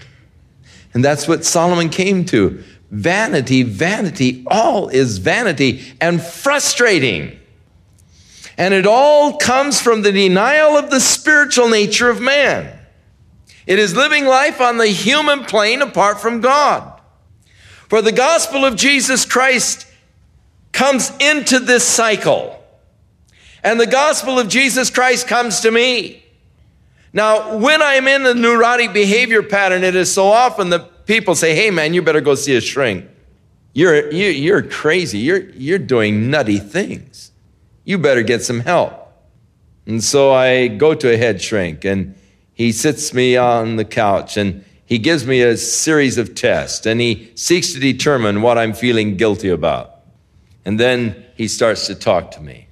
And 0.93 1.03
that's 1.03 1.27
what 1.27 1.43
Solomon 1.43 1.89
came 1.89 2.23
to. 2.25 2.63
Vanity, 2.89 3.63
vanity, 3.63 4.43
all 4.47 4.87
is 4.87 5.17
vanity 5.17 5.93
and 5.99 6.21
frustrating. 6.21 7.37
And 8.57 8.73
it 8.73 8.87
all 8.87 9.37
comes 9.37 9.81
from 9.81 10.01
the 10.01 10.11
denial 10.11 10.77
of 10.77 10.89
the 10.89 10.99
spiritual 10.99 11.69
nature 11.69 12.09
of 12.09 12.21
man. 12.21 12.79
It 13.67 13.79
is 13.79 13.95
living 13.95 14.25
life 14.25 14.61
on 14.61 14.77
the 14.77 14.87
human 14.87 15.43
plane 15.43 15.81
apart 15.81 16.21
from 16.21 16.41
God. 16.41 16.99
For 17.89 18.01
the 18.01 18.11
gospel 18.11 18.65
of 18.65 18.75
Jesus 18.75 19.25
Christ 19.25 19.85
comes 20.71 21.11
into 21.19 21.59
this 21.59 21.83
cycle. 21.83 22.63
And 23.63 23.79
the 23.79 23.87
gospel 23.87 24.39
of 24.39 24.47
Jesus 24.47 24.89
Christ 24.89 25.27
comes 25.27 25.59
to 25.61 25.71
me. 25.71 26.23
Now, 27.13 27.57
when 27.57 27.81
I'm 27.81 28.07
in 28.07 28.23
the 28.23 28.35
neurotic 28.35 28.93
behavior 28.93 29.43
pattern, 29.43 29.83
it 29.83 29.95
is 29.95 30.13
so 30.13 30.27
often 30.27 30.69
that 30.69 30.89
people 31.07 31.33
say, 31.35 31.55
hey 31.55 31.71
man, 31.71 31.93
you 31.93 32.01
better 32.01 32.21
go 32.21 32.35
see 32.35 32.55
a 32.55 32.61
shrink. 32.61 33.05
You're, 33.73 34.11
you, 34.11 34.27
are 34.27 34.31
you 34.31 34.55
are 34.55 34.61
crazy. 34.61 35.19
You're, 35.19 35.49
you're 35.51 35.79
doing 35.79 36.29
nutty 36.29 36.59
things. 36.59 37.31
You 37.85 37.97
better 37.97 38.23
get 38.23 38.43
some 38.43 38.59
help. 38.59 39.05
And 39.85 40.03
so 40.03 40.33
I 40.33 40.67
go 40.67 40.93
to 40.93 41.13
a 41.13 41.17
head 41.17 41.41
shrink 41.41 41.85
and 41.85 42.15
he 42.53 42.71
sits 42.71 43.13
me 43.13 43.37
on 43.37 43.77
the 43.77 43.85
couch 43.85 44.35
and 44.35 44.65
he 44.85 44.97
gives 44.97 45.25
me 45.25 45.41
a 45.41 45.55
series 45.57 46.17
of 46.17 46.35
tests 46.35 46.85
and 46.85 46.99
he 46.99 47.31
seeks 47.35 47.73
to 47.73 47.79
determine 47.79 48.41
what 48.41 48.57
I'm 48.57 48.73
feeling 48.73 49.15
guilty 49.15 49.49
about. 49.49 49.95
And 50.65 50.79
then 50.79 51.25
he 51.35 51.47
starts 51.47 51.87
to 51.87 51.95
talk 51.95 52.31
to 52.31 52.41
me. 52.41 52.67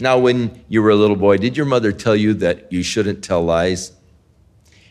Now, 0.00 0.18
when 0.18 0.64
you 0.68 0.82
were 0.82 0.90
a 0.90 0.96
little 0.96 1.16
boy, 1.16 1.38
did 1.38 1.56
your 1.56 1.66
mother 1.66 1.92
tell 1.92 2.14
you 2.14 2.34
that 2.34 2.70
you 2.72 2.82
shouldn't 2.82 3.24
tell 3.24 3.42
lies? 3.42 3.92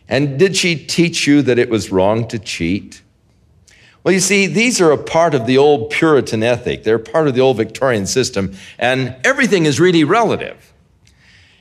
And 0.09 0.39
did 0.39 0.55
she 0.55 0.75
teach 0.75 1.27
you 1.27 1.41
that 1.41 1.59
it 1.59 1.69
was 1.69 1.91
wrong 1.91 2.27
to 2.29 2.39
cheat? 2.39 3.01
Well, 4.03 4.13
you 4.13 4.21
see, 4.21 4.47
these 4.47 4.79
are 4.79 4.91
a 4.91 4.97
part 4.97 5.33
of 5.33 5.45
the 5.45 5.57
old 5.57 5.89
Puritan 5.89 6.41
ethic. 6.41 6.83
They're 6.83 6.97
part 6.97 7.27
of 7.27 7.35
the 7.35 7.41
old 7.41 7.57
Victorian 7.57 8.05
system, 8.05 8.55
and 8.79 9.15
everything 9.25 9.65
is 9.65 9.81
really 9.81 10.05
relative. 10.05 10.73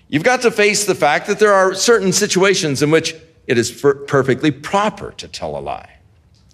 You've 0.09 0.22
got 0.22 0.42
to 0.42 0.52
face 0.52 0.85
the 0.85 0.94
fact 0.94 1.26
that 1.26 1.40
there 1.40 1.52
are 1.52 1.74
certain 1.74 2.12
situations 2.12 2.82
in 2.82 2.92
which 2.92 3.16
it 3.48 3.59
is 3.59 3.72
perfectly 4.06 4.52
proper 4.52 5.11
to 5.12 5.26
tell 5.26 5.59
a 5.59 5.61
lie. 5.61 5.96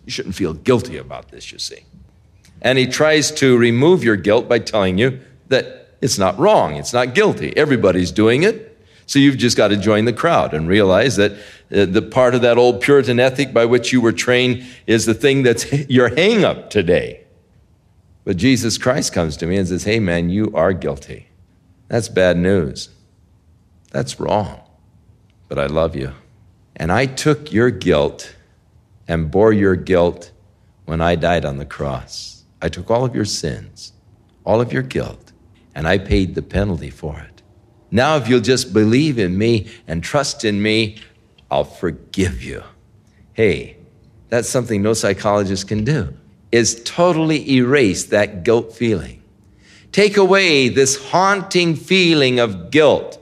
You 0.06 0.12
shouldn't 0.12 0.34
feel 0.34 0.54
guilty 0.54 0.96
about 0.96 1.30
this, 1.30 1.52
you 1.52 1.58
see. 1.58 1.84
And 2.62 2.78
he 2.78 2.86
tries 2.86 3.30
to 3.32 3.58
remove 3.58 4.02
your 4.02 4.16
guilt 4.16 4.48
by 4.48 4.60
telling 4.60 4.96
you 4.96 5.20
that 5.48 5.90
it's 6.00 6.18
not 6.18 6.38
wrong, 6.38 6.76
it's 6.76 6.92
not 6.92 7.14
guilty. 7.14 7.54
Everybody's 7.56 8.12
doing 8.12 8.42
it. 8.44 8.71
So 9.12 9.18
you've 9.18 9.36
just 9.36 9.58
got 9.58 9.68
to 9.68 9.76
join 9.76 10.06
the 10.06 10.12
crowd 10.14 10.54
and 10.54 10.66
realize 10.66 11.16
that 11.16 11.32
uh, 11.70 11.84
the 11.84 12.00
part 12.00 12.34
of 12.34 12.40
that 12.40 12.56
old 12.56 12.80
Puritan 12.80 13.20
ethic 13.20 13.52
by 13.52 13.66
which 13.66 13.92
you 13.92 14.00
were 14.00 14.10
trained 14.10 14.64
is 14.86 15.04
the 15.04 15.12
thing 15.12 15.42
that's 15.42 15.70
your 15.90 16.08
hang 16.08 16.46
up 16.46 16.70
today. 16.70 17.22
But 18.24 18.38
Jesus 18.38 18.78
Christ 18.78 19.12
comes 19.12 19.36
to 19.36 19.46
me 19.46 19.58
and 19.58 19.68
says, 19.68 19.84
Hey, 19.84 20.00
man, 20.00 20.30
you 20.30 20.50
are 20.54 20.72
guilty. 20.72 21.28
That's 21.88 22.08
bad 22.08 22.38
news. 22.38 22.88
That's 23.90 24.18
wrong. 24.18 24.62
But 25.46 25.58
I 25.58 25.66
love 25.66 25.94
you. 25.94 26.12
And 26.74 26.90
I 26.90 27.04
took 27.04 27.52
your 27.52 27.70
guilt 27.70 28.34
and 29.06 29.30
bore 29.30 29.52
your 29.52 29.76
guilt 29.76 30.32
when 30.86 31.02
I 31.02 31.16
died 31.16 31.44
on 31.44 31.58
the 31.58 31.66
cross. 31.66 32.44
I 32.62 32.70
took 32.70 32.90
all 32.90 33.04
of 33.04 33.14
your 33.14 33.26
sins, 33.26 33.92
all 34.46 34.62
of 34.62 34.72
your 34.72 34.80
guilt, 34.80 35.32
and 35.74 35.86
I 35.86 35.98
paid 35.98 36.34
the 36.34 36.40
penalty 36.40 36.88
for 36.88 37.18
it. 37.18 37.31
Now, 37.94 38.16
if 38.16 38.26
you'll 38.26 38.40
just 38.40 38.72
believe 38.72 39.18
in 39.18 39.36
me 39.36 39.70
and 39.86 40.02
trust 40.02 40.46
in 40.46 40.62
me, 40.62 40.96
I'll 41.50 41.64
forgive 41.64 42.42
you. 42.42 42.62
Hey, 43.34 43.76
that's 44.30 44.48
something 44.48 44.80
no 44.82 44.94
psychologist 44.94 45.68
can 45.68 45.84
do, 45.84 46.16
is 46.50 46.82
totally 46.84 47.52
erase 47.52 48.06
that 48.06 48.44
guilt 48.44 48.72
feeling. 48.72 49.22
Take 49.92 50.16
away 50.16 50.70
this 50.70 51.10
haunting 51.10 51.76
feeling 51.76 52.40
of 52.40 52.70
guilt. 52.70 53.18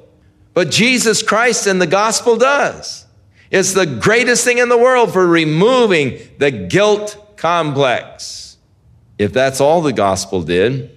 But 0.55 0.71
Jesus 0.71 1.21
Christ 1.21 1.67
and 1.67 1.83
the 1.83 1.87
gospel 1.89 2.37
does. 2.37 3.07
It's 3.51 3.73
the 3.73 3.87
greatest 3.87 4.45
thing 4.45 4.59
in 4.59 4.69
the 4.69 4.79
world 4.79 5.13
for 5.13 5.27
removing 5.27 6.21
the 6.39 6.53
guilt 6.53 7.37
complex. 7.37 8.57
If 9.19 9.33
that's 9.33 9.61
all 9.61 9.83
the 9.83 9.93
gospel 9.93 10.43
did, 10.43 10.97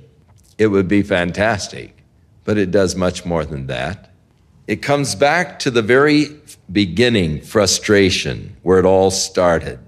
it 0.59 0.67
would 0.67 0.87
be 0.87 1.01
fantastic 1.01 2.02
but 2.43 2.57
it 2.57 2.71
does 2.71 2.95
much 2.95 3.25
more 3.25 3.45
than 3.45 3.67
that. 3.67 4.11
It 4.67 4.81
comes 4.81 5.15
back 5.15 5.59
to 5.59 5.71
the 5.71 5.81
very 5.81 6.39
beginning 6.71 7.41
frustration 7.41 8.55
where 8.63 8.79
it 8.79 8.85
all 8.85 9.11
started. 9.11 9.79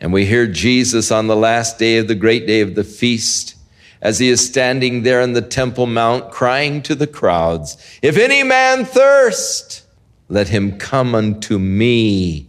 And 0.00 0.12
we 0.12 0.26
hear 0.26 0.46
Jesus 0.46 1.10
on 1.10 1.26
the 1.26 1.36
last 1.36 1.78
day 1.78 1.98
of 1.98 2.08
the 2.08 2.14
great 2.14 2.46
day 2.46 2.60
of 2.60 2.74
the 2.74 2.84
feast 2.84 3.56
as 4.00 4.18
he 4.18 4.28
is 4.28 4.46
standing 4.46 5.02
there 5.02 5.20
in 5.20 5.32
the 5.32 5.42
Temple 5.42 5.86
Mount 5.86 6.30
crying 6.30 6.82
to 6.82 6.94
the 6.94 7.06
crowds, 7.06 7.76
If 8.02 8.16
any 8.16 8.42
man 8.42 8.84
thirst, 8.84 9.82
let 10.28 10.48
him 10.48 10.78
come 10.78 11.14
unto 11.14 11.58
me 11.58 12.48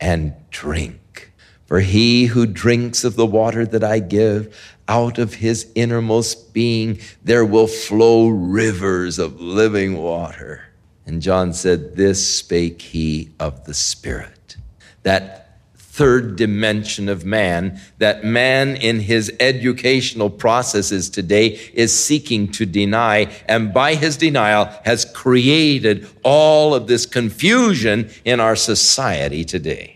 and 0.00 0.34
drink. 0.50 1.32
For 1.66 1.80
he 1.80 2.26
who 2.26 2.46
drinks 2.46 3.02
of 3.02 3.16
the 3.16 3.26
water 3.26 3.66
that 3.66 3.82
I 3.82 3.98
give, 3.98 4.75
out 4.88 5.18
of 5.18 5.34
his 5.34 5.70
innermost 5.74 6.52
being 6.52 7.00
there 7.22 7.44
will 7.44 7.66
flow 7.66 8.28
rivers 8.28 9.18
of 9.18 9.40
living 9.40 9.96
water. 9.96 10.62
And 11.04 11.22
John 11.22 11.52
said, 11.52 11.96
This 11.96 12.36
spake 12.38 12.82
he 12.82 13.30
of 13.38 13.64
the 13.64 13.74
Spirit. 13.74 14.56
That 15.02 15.42
third 15.76 16.36
dimension 16.36 17.08
of 17.08 17.24
man, 17.24 17.80
that 17.98 18.22
man 18.22 18.76
in 18.76 19.00
his 19.00 19.32
educational 19.40 20.28
processes 20.28 21.08
today 21.08 21.58
is 21.72 21.98
seeking 21.98 22.48
to 22.52 22.66
deny, 22.66 23.32
and 23.48 23.72
by 23.72 23.94
his 23.94 24.16
denial 24.16 24.68
has 24.84 25.06
created 25.06 26.06
all 26.22 26.74
of 26.74 26.86
this 26.86 27.06
confusion 27.06 28.10
in 28.24 28.40
our 28.40 28.56
society 28.56 29.44
today 29.44 29.95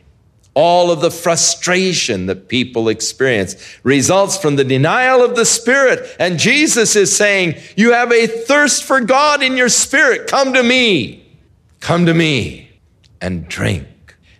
all 0.54 0.90
of 0.90 1.00
the 1.00 1.10
frustration 1.10 2.26
that 2.26 2.48
people 2.48 2.88
experience 2.88 3.56
results 3.82 4.36
from 4.36 4.56
the 4.56 4.64
denial 4.64 5.22
of 5.24 5.36
the 5.36 5.44
Spirit. 5.44 6.16
And 6.18 6.38
Jesus 6.38 6.96
is 6.96 7.14
saying, 7.14 7.56
You 7.76 7.92
have 7.92 8.12
a 8.12 8.26
thirst 8.26 8.84
for 8.84 9.00
God 9.00 9.42
in 9.42 9.56
your 9.56 9.68
spirit. 9.68 10.28
Come 10.28 10.52
to 10.54 10.62
me. 10.62 11.24
Come 11.80 12.06
to 12.06 12.14
me 12.14 12.70
and 13.20 13.48
drink. 13.48 13.86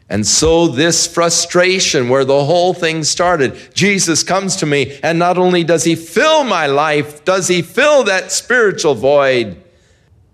And 0.09 0.27
so, 0.27 0.67
this 0.67 1.07
frustration 1.07 2.09
where 2.09 2.25
the 2.25 2.45
whole 2.45 2.75
thing 2.75 3.05
started, 3.05 3.57
Jesus 3.75 4.25
comes 4.25 4.57
to 4.57 4.67
me, 4.67 4.99
and 5.05 5.21
not 5.21 5.39
only 5.39 5.63
does 5.63 5.85
he 5.85 5.95
fill 5.95 6.43
my 6.43 6.67
life, 6.67 7.25
does 7.25 7.47
he 7.47 7.63
fill 7.63 8.03
that 8.05 8.33
spiritual 8.33 8.97
void, 8.97 9.63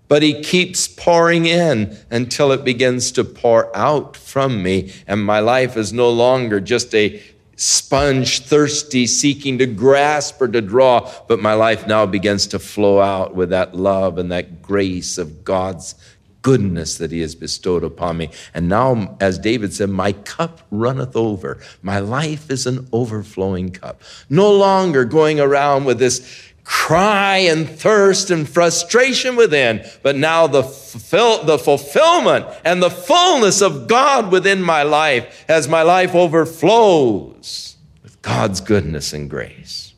but 0.07 0.23
he 0.23 0.41
keeps 0.41 0.87
pouring 0.87 1.45
in 1.45 1.97
until 2.09 2.51
it 2.51 2.63
begins 2.63 3.11
to 3.13 3.23
pour 3.23 3.75
out 3.75 4.15
from 4.15 4.63
me. 4.63 4.93
And 5.05 5.23
my 5.23 5.39
life 5.39 5.77
is 5.77 5.91
no 5.91 6.09
longer 6.09 6.59
just 6.59 6.93
a 6.95 7.21
sponge, 7.57 8.41
thirsty, 8.41 9.07
seeking 9.07 9.57
to 9.57 9.65
grasp 9.65 10.41
or 10.41 10.47
to 10.47 10.61
draw, 10.61 11.11
but 11.27 11.39
my 11.39 11.53
life 11.53 11.87
now 11.87 12.05
begins 12.05 12.47
to 12.47 12.59
flow 12.59 12.99
out 12.99 13.35
with 13.35 13.49
that 13.49 13.75
love 13.75 14.17
and 14.17 14.31
that 14.31 14.61
grace 14.61 15.17
of 15.17 15.43
God's 15.43 15.95
goodness 16.43 16.97
that 16.99 17.11
he 17.11 17.19
has 17.19 17.35
bestowed 17.35 17.83
upon 17.83 18.15
me. 18.15 18.29
And 18.53 18.69
now, 18.69 19.17
as 19.19 19.37
David 19.37 19.73
said, 19.73 19.89
my 19.89 20.13
cup 20.13 20.61
runneth 20.71 21.15
over. 21.15 21.59
My 21.81 21.99
life 21.99 22.49
is 22.49 22.65
an 22.65 22.87
overflowing 22.93 23.71
cup. 23.71 24.01
No 24.29 24.53
longer 24.53 25.03
going 25.03 25.39
around 25.39 25.85
with 25.85 25.99
this 25.99 26.43
cry 26.67 27.37
and 27.37 27.69
thirst 27.69 28.29
and 28.29 28.47
frustration 28.47 29.37
within, 29.37 29.81
but 30.03 30.17
now 30.17 30.47
the, 30.47 30.63
fulfill, 30.63 31.43
the 31.45 31.57
fulfillment 31.57 32.45
and 32.65 32.83
the 32.83 32.89
fullness 32.89 33.61
of 33.61 33.87
God 33.87 34.33
within 34.33 34.61
my 34.61 34.83
life 34.83 35.45
as 35.47 35.69
my 35.69 35.81
life 35.81 36.13
overflows 36.13 37.77
with 38.03 38.21
God's 38.21 38.59
goodness 38.59 39.13
and 39.13 39.29
grace. 39.29 39.93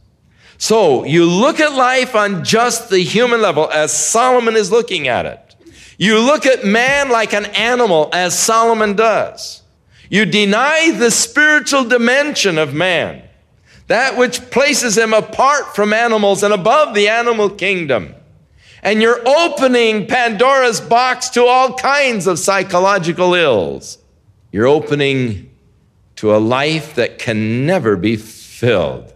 So 0.60 1.05
you 1.05 1.25
look 1.25 1.60
at 1.60 1.73
life 1.73 2.13
on 2.13 2.43
just 2.43 2.91
the 2.91 2.99
human 2.99 3.41
level 3.41 3.67
as 3.71 3.91
Solomon 3.91 4.55
is 4.55 4.69
looking 4.69 5.08
at 5.08 5.25
it. 5.25 5.55
You 5.97 6.19
look 6.19 6.45
at 6.45 6.65
man 6.65 7.10
like 7.10 7.34
an 7.34 7.45
animal 7.45 8.12
as 8.13 8.38
Solomon 8.38 8.95
does. 8.95 9.63
You 10.08 10.25
deny 10.25 10.91
the 10.91 11.10
spiritual 11.10 11.86
dimension 11.86 12.60
of 12.60 12.75
man, 12.75 13.23
that 13.89 14.17
which 14.17 14.52
places 14.52 14.97
him 14.97 15.13
apart 15.13 15.75
from 15.75 15.93
animals 15.93 16.43
and 16.43 16.54
above 16.54 16.93
the 16.93 17.08
animal 17.08 17.49
kingdom. 17.49 18.13
And 18.84 19.02
you're 19.02 19.28
opening 19.28 20.06
Pandora's 20.06 20.80
box 20.80 21.30
to 21.30 21.43
all 21.43 21.73
kinds 21.73 22.28
of 22.28 22.38
psychological 22.38 23.34
ills. 23.34 23.97
You're 24.52 24.67
opening 24.67 25.49
to 26.17 26.36
a 26.36 26.38
life 26.38 26.93
that 26.95 27.17
can 27.17 27.65
never 27.65 27.97
be 27.97 28.15
filled 28.15 29.13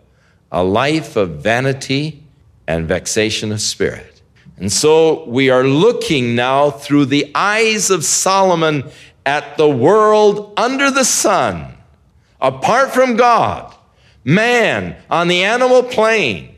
a 0.51 0.63
life 0.63 1.15
of 1.15 1.41
vanity 1.41 2.23
and 2.67 2.87
vexation 2.87 3.51
of 3.51 3.59
spirit. 3.59 4.21
And 4.57 4.71
so 4.71 5.25
we 5.25 5.49
are 5.49 5.63
looking 5.63 6.35
now 6.35 6.69
through 6.69 7.05
the 7.05 7.31
eyes 7.33 7.89
of 7.89 8.05
Solomon 8.05 8.89
at 9.25 9.57
the 9.57 9.69
world 9.69 10.53
under 10.57 10.91
the 10.91 11.05
sun, 11.05 11.75
apart 12.39 12.91
from 12.91 13.15
God, 13.15 13.73
man 14.23 14.95
on 15.09 15.27
the 15.27 15.43
animal 15.43 15.83
plane, 15.83 16.55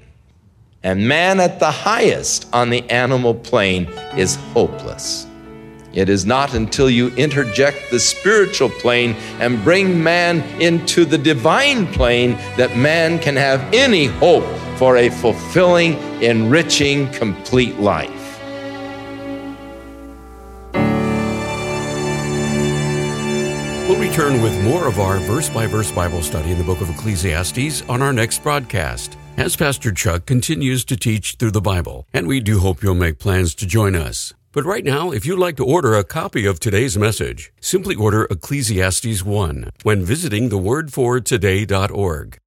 and 0.84 1.08
man 1.08 1.40
at 1.40 1.60
the 1.60 1.72
highest 1.72 2.48
on 2.54 2.70
the 2.70 2.88
animal 2.90 3.34
plane 3.34 3.86
is 4.16 4.36
hopeless. 4.54 5.26
It 5.94 6.10
is 6.10 6.26
not 6.26 6.54
until 6.54 6.90
you 6.90 7.08
interject 7.16 7.90
the 7.90 8.00
spiritual 8.00 8.70
plane 8.70 9.16
and 9.40 9.64
bring 9.64 10.04
man 10.04 10.42
into 10.60 11.06
the 11.06 11.18
divine 11.18 11.88
plane 11.88 12.34
that 12.58 12.76
man 12.78 13.18
can 13.18 13.38
have 13.38 13.62
any 13.74 14.08
hope 14.08 14.44
for 14.78 14.98
a 14.98 15.10
fulfilling, 15.10 15.94
enriching, 16.22 17.10
complete 17.14 17.80
life. 17.80 18.25
We'll 23.88 24.00
return 24.00 24.42
with 24.42 24.60
more 24.64 24.88
of 24.88 25.00
our 25.00 25.20
verse 25.20 25.48
by 25.48 25.68
verse 25.68 25.92
Bible 25.92 26.24
study 26.24 26.52
in 26.52 26.58
the 26.58 26.64
book 26.64 26.82
of 26.82 26.90
Ecclesiastes 26.90 27.84
on 27.84 28.02
our 28.02 28.12
next 28.12 28.42
broadcast 28.42 29.16
as 29.38 29.56
Pastor 29.56 29.92
Chuck 29.92 30.26
continues 30.26 30.84
to 30.86 30.98
teach 30.98 31.36
through 31.36 31.52
the 31.52 31.62
Bible, 31.62 32.08
and 32.12 32.26
we 32.26 32.40
do 32.40 32.58
hope 32.60 32.82
you'll 32.82 32.96
make 32.96 33.20
plans 33.20 33.54
to 33.54 33.68
join 33.68 33.96
us. 33.96 34.34
But 34.54 34.66
right 34.66 34.84
now, 34.84 35.12
if 35.12 35.24
you'd 35.24 35.38
like 35.38 35.56
to 35.58 35.66
order 35.66 35.94
a 35.94 36.04
copy 36.04 36.48
of 36.48 36.60
today's 36.60 36.98
message, 36.98 37.52
simply 37.62 37.94
order 37.94 38.26
Ecclesiastes 38.26 39.24
1 39.24 39.70
when 39.84 40.04
visiting 40.04 40.50
thewordfortoday.org. 40.50 42.38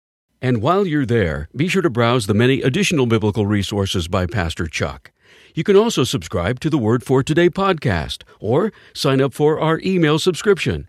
And 0.42 0.61
while 0.61 0.88
you're 0.88 1.07
there, 1.07 1.48
be 1.55 1.68
sure 1.68 1.83
to 1.83 1.90
browse 1.90 2.27
the 2.27 2.35
many 2.35 2.62
additional 2.62 3.07
biblical 3.07 3.46
resources 3.46 4.09
by 4.09 4.27
Pastor 4.27 4.66
Chuck. 4.66 5.12
You 5.55 5.62
can 5.62 5.77
also 5.77 6.03
subscribe 6.03 6.59
to 6.61 6.70
the 6.70 6.79
Word 6.79 7.05
for 7.05 7.22
Today 7.22 7.48
podcast 7.48 8.24
or 8.40 8.72
sign 8.92 9.20
up 9.20 9.35
for 9.35 9.61
our 9.61 9.79
email 9.85 10.18
subscription. 10.18 10.88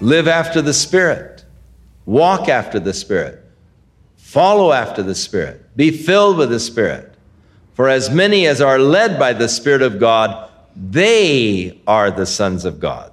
live 0.00 0.26
after 0.28 0.62
the 0.62 0.74
Spirit, 0.74 1.44
walk 2.06 2.48
after 2.48 2.80
the 2.80 2.94
Spirit, 2.94 3.44
follow 4.16 4.72
after 4.72 5.02
the 5.02 5.14
Spirit, 5.14 5.76
be 5.76 5.90
filled 5.90 6.38
with 6.38 6.50
the 6.50 6.60
Spirit. 6.60 7.14
For 7.74 7.88
as 7.88 8.10
many 8.10 8.46
as 8.46 8.60
are 8.60 8.78
led 8.78 9.18
by 9.18 9.32
the 9.32 9.48
Spirit 9.48 9.82
of 9.82 9.98
God, 9.98 10.50
they 10.76 11.80
are 11.86 12.10
the 12.10 12.26
sons 12.26 12.64
of 12.64 12.80
God. 12.80 13.12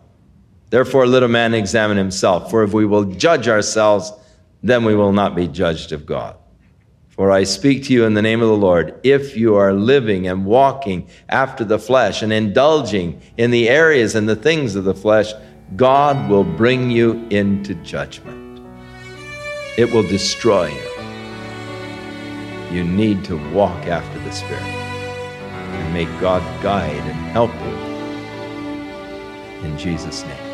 Therefore, 0.70 1.06
a 1.06 1.28
man 1.28 1.54
examine 1.54 1.98
himself, 1.98 2.50
for 2.50 2.64
if 2.64 2.74
we 2.74 2.86
will 2.86 3.06
judge 3.06 3.48
ourselves, 3.48 4.12
then 4.62 4.84
we 4.84 4.96
will 4.96 5.14
not 5.14 5.36
be 5.36 5.48
judged 5.48 5.92
of 5.92 6.06
God. 6.06 6.36
For 7.10 7.32
I 7.32 7.46
speak 7.46 7.86
to 7.86 7.94
you 7.94 8.06
in 8.06 8.14
the 8.14 8.22
name 8.22 8.42
of 8.42 8.48
the 8.48 8.58
Lord, 8.58 9.00
if 9.04 9.36
you 9.36 9.56
are 9.56 9.74
living 9.74 10.28
and 10.28 10.46
walking 10.46 11.08
after 11.30 11.64
the 11.64 11.80
flesh 11.80 12.22
and 12.22 12.32
indulging 12.32 13.20
in 13.38 13.50
the 13.50 13.70
areas 13.70 14.14
and 14.14 14.30
the 14.30 14.36
things 14.36 14.76
of 14.76 14.84
the 14.84 14.94
flesh, 14.94 15.34
God 15.76 16.30
will 16.30 16.46
bring 16.46 16.90
you 16.90 17.28
into 17.30 17.76
judgment. 17.76 18.66
It 19.78 19.92
will 19.92 20.04
destroy 20.04 20.70
you. 20.70 20.92
You 22.72 22.84
need 22.84 23.26
to 23.26 23.38
walk 23.52 23.86
after 23.86 24.18
the 24.20 24.32
Spirit. 24.32 24.62
And 24.64 25.94
may 25.94 26.06
God 26.20 26.42
guide 26.64 26.90
and 26.90 27.20
help 27.32 27.54
you. 27.54 27.78
In 29.68 29.78
Jesus' 29.78 30.24
name. 30.24 30.48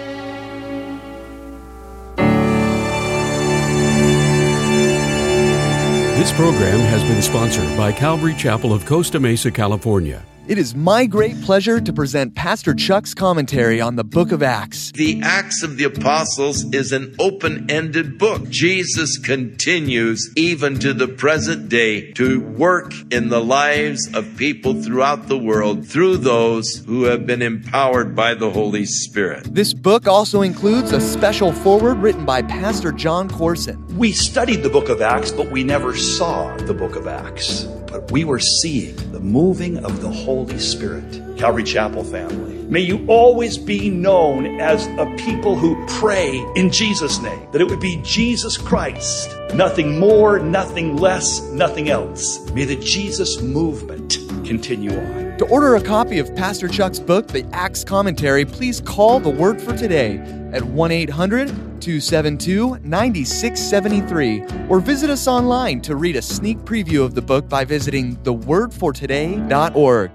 This 6.17 6.31
program 6.31 6.79
has 6.79 7.03
been 7.03 7.21
sponsored 7.21 7.77
by 7.77 7.91
Calvary 7.91 8.33
Chapel 8.33 8.73
of 8.73 8.85
Costa 8.85 9.19
Mesa, 9.19 9.51
California. 9.51 10.23
It 10.45 10.57
is 10.57 10.75
my 10.75 11.05
great 11.05 11.41
pleasure 11.41 11.79
to 11.79 11.93
present 11.93 12.35
Pastor 12.35 12.73
Chuck's 12.73 13.13
commentary 13.13 13.79
on 13.79 13.95
the 13.95 14.03
book 14.03 14.33
of 14.33 14.43
Acts. 14.43 14.91
The 14.91 15.21
Acts 15.23 15.63
of 15.63 15.77
the 15.77 15.85
Apostles 15.85 16.65
is 16.73 16.91
an 16.91 17.15
open 17.17 17.71
ended 17.71 18.17
book. 18.17 18.49
Jesus 18.49 19.17
continues, 19.17 20.33
even 20.35 20.79
to 20.79 20.93
the 20.93 21.07
present 21.07 21.69
day, 21.69 22.11
to 22.11 22.41
work 22.41 22.91
in 23.09 23.29
the 23.29 23.39
lives 23.39 24.13
of 24.13 24.35
people 24.35 24.83
throughout 24.83 25.29
the 25.29 25.37
world 25.37 25.87
through 25.87 26.17
those 26.17 26.83
who 26.87 27.05
have 27.05 27.25
been 27.25 27.41
empowered 27.41 28.13
by 28.13 28.33
the 28.33 28.51
Holy 28.51 28.85
Spirit. 28.85 29.45
This 29.45 29.73
book 29.73 30.09
also 30.09 30.41
includes 30.41 30.91
a 30.91 30.99
special 30.99 31.53
foreword 31.53 31.99
written 31.99 32.25
by 32.25 32.41
Pastor 32.41 32.91
Jon 32.91 33.29
Courson. 33.29 33.81
We 33.97 34.11
studied 34.11 34.61
the 34.61 34.69
book 34.69 34.89
of 34.89 35.01
Acts, 35.01 35.31
but 35.31 35.49
we 35.51 35.63
never 35.63 35.95
saw 35.95 36.53
the 36.57 36.73
book 36.73 36.97
of 36.97 37.07
Acts. 37.07 37.65
But 37.93 38.11
we 38.11 38.23
were 38.23 38.39
seeing 38.39 38.95
the 39.11 39.19
moving 39.19 39.77
of 39.85 40.01
the 40.01 40.09
Holy 40.09 40.57
Spirit. 40.57 41.37
Calvary 41.37 41.63
Chapel 41.63 42.03
family. 42.03 42.55
May 42.67 42.79
you 42.79 43.05
always 43.07 43.55
be 43.55 43.91
known 43.91 44.59
as 44.59 44.87
a 44.97 45.05
people 45.15 45.55
who 45.55 45.85
pray 45.99 46.43
in 46.55 46.71
Jesus' 46.71 47.19
name. 47.19 47.47
That 47.51 47.61
it 47.61 47.67
would 47.69 47.79
be 47.79 48.01
Jesus 48.03 48.57
Christ. 48.57 49.29
Nothing 49.53 49.99
more, 49.99 50.39
nothing 50.39 50.97
less, 50.97 51.41
nothing 51.51 51.89
else. 51.89 52.49
May 52.49 52.65
the 52.65 52.77
Jesus 52.77 53.43
movement 53.43 54.22
continue 54.45 54.91
on. 54.91 55.37
To 55.37 55.45
order 55.47 55.75
a 55.75 55.81
copy 55.81 56.19
of 56.19 56.35
Pastor 56.35 56.67
Chuck's 56.67 56.99
book, 56.99 57.27
The 57.27 57.45
Acts 57.53 57.83
Commentary, 57.83 58.45
please 58.45 58.81
call 58.81 59.19
the 59.19 59.29
Word 59.29 59.61
for 59.61 59.75
Today 59.75 60.17
at 60.53 60.63
1 60.63 60.91
800 60.91 61.47
272 61.47 62.79
9673 62.83 64.45
or 64.69 64.79
visit 64.79 65.09
us 65.09 65.27
online 65.27 65.81
to 65.81 65.95
read 65.95 66.15
a 66.15 66.21
sneak 66.21 66.57
preview 66.59 67.03
of 67.03 67.13
the 67.13 67.21
book 67.21 67.49
by 67.49 67.65
visiting 67.65 68.15
thewordfortoday.org. 68.17 70.11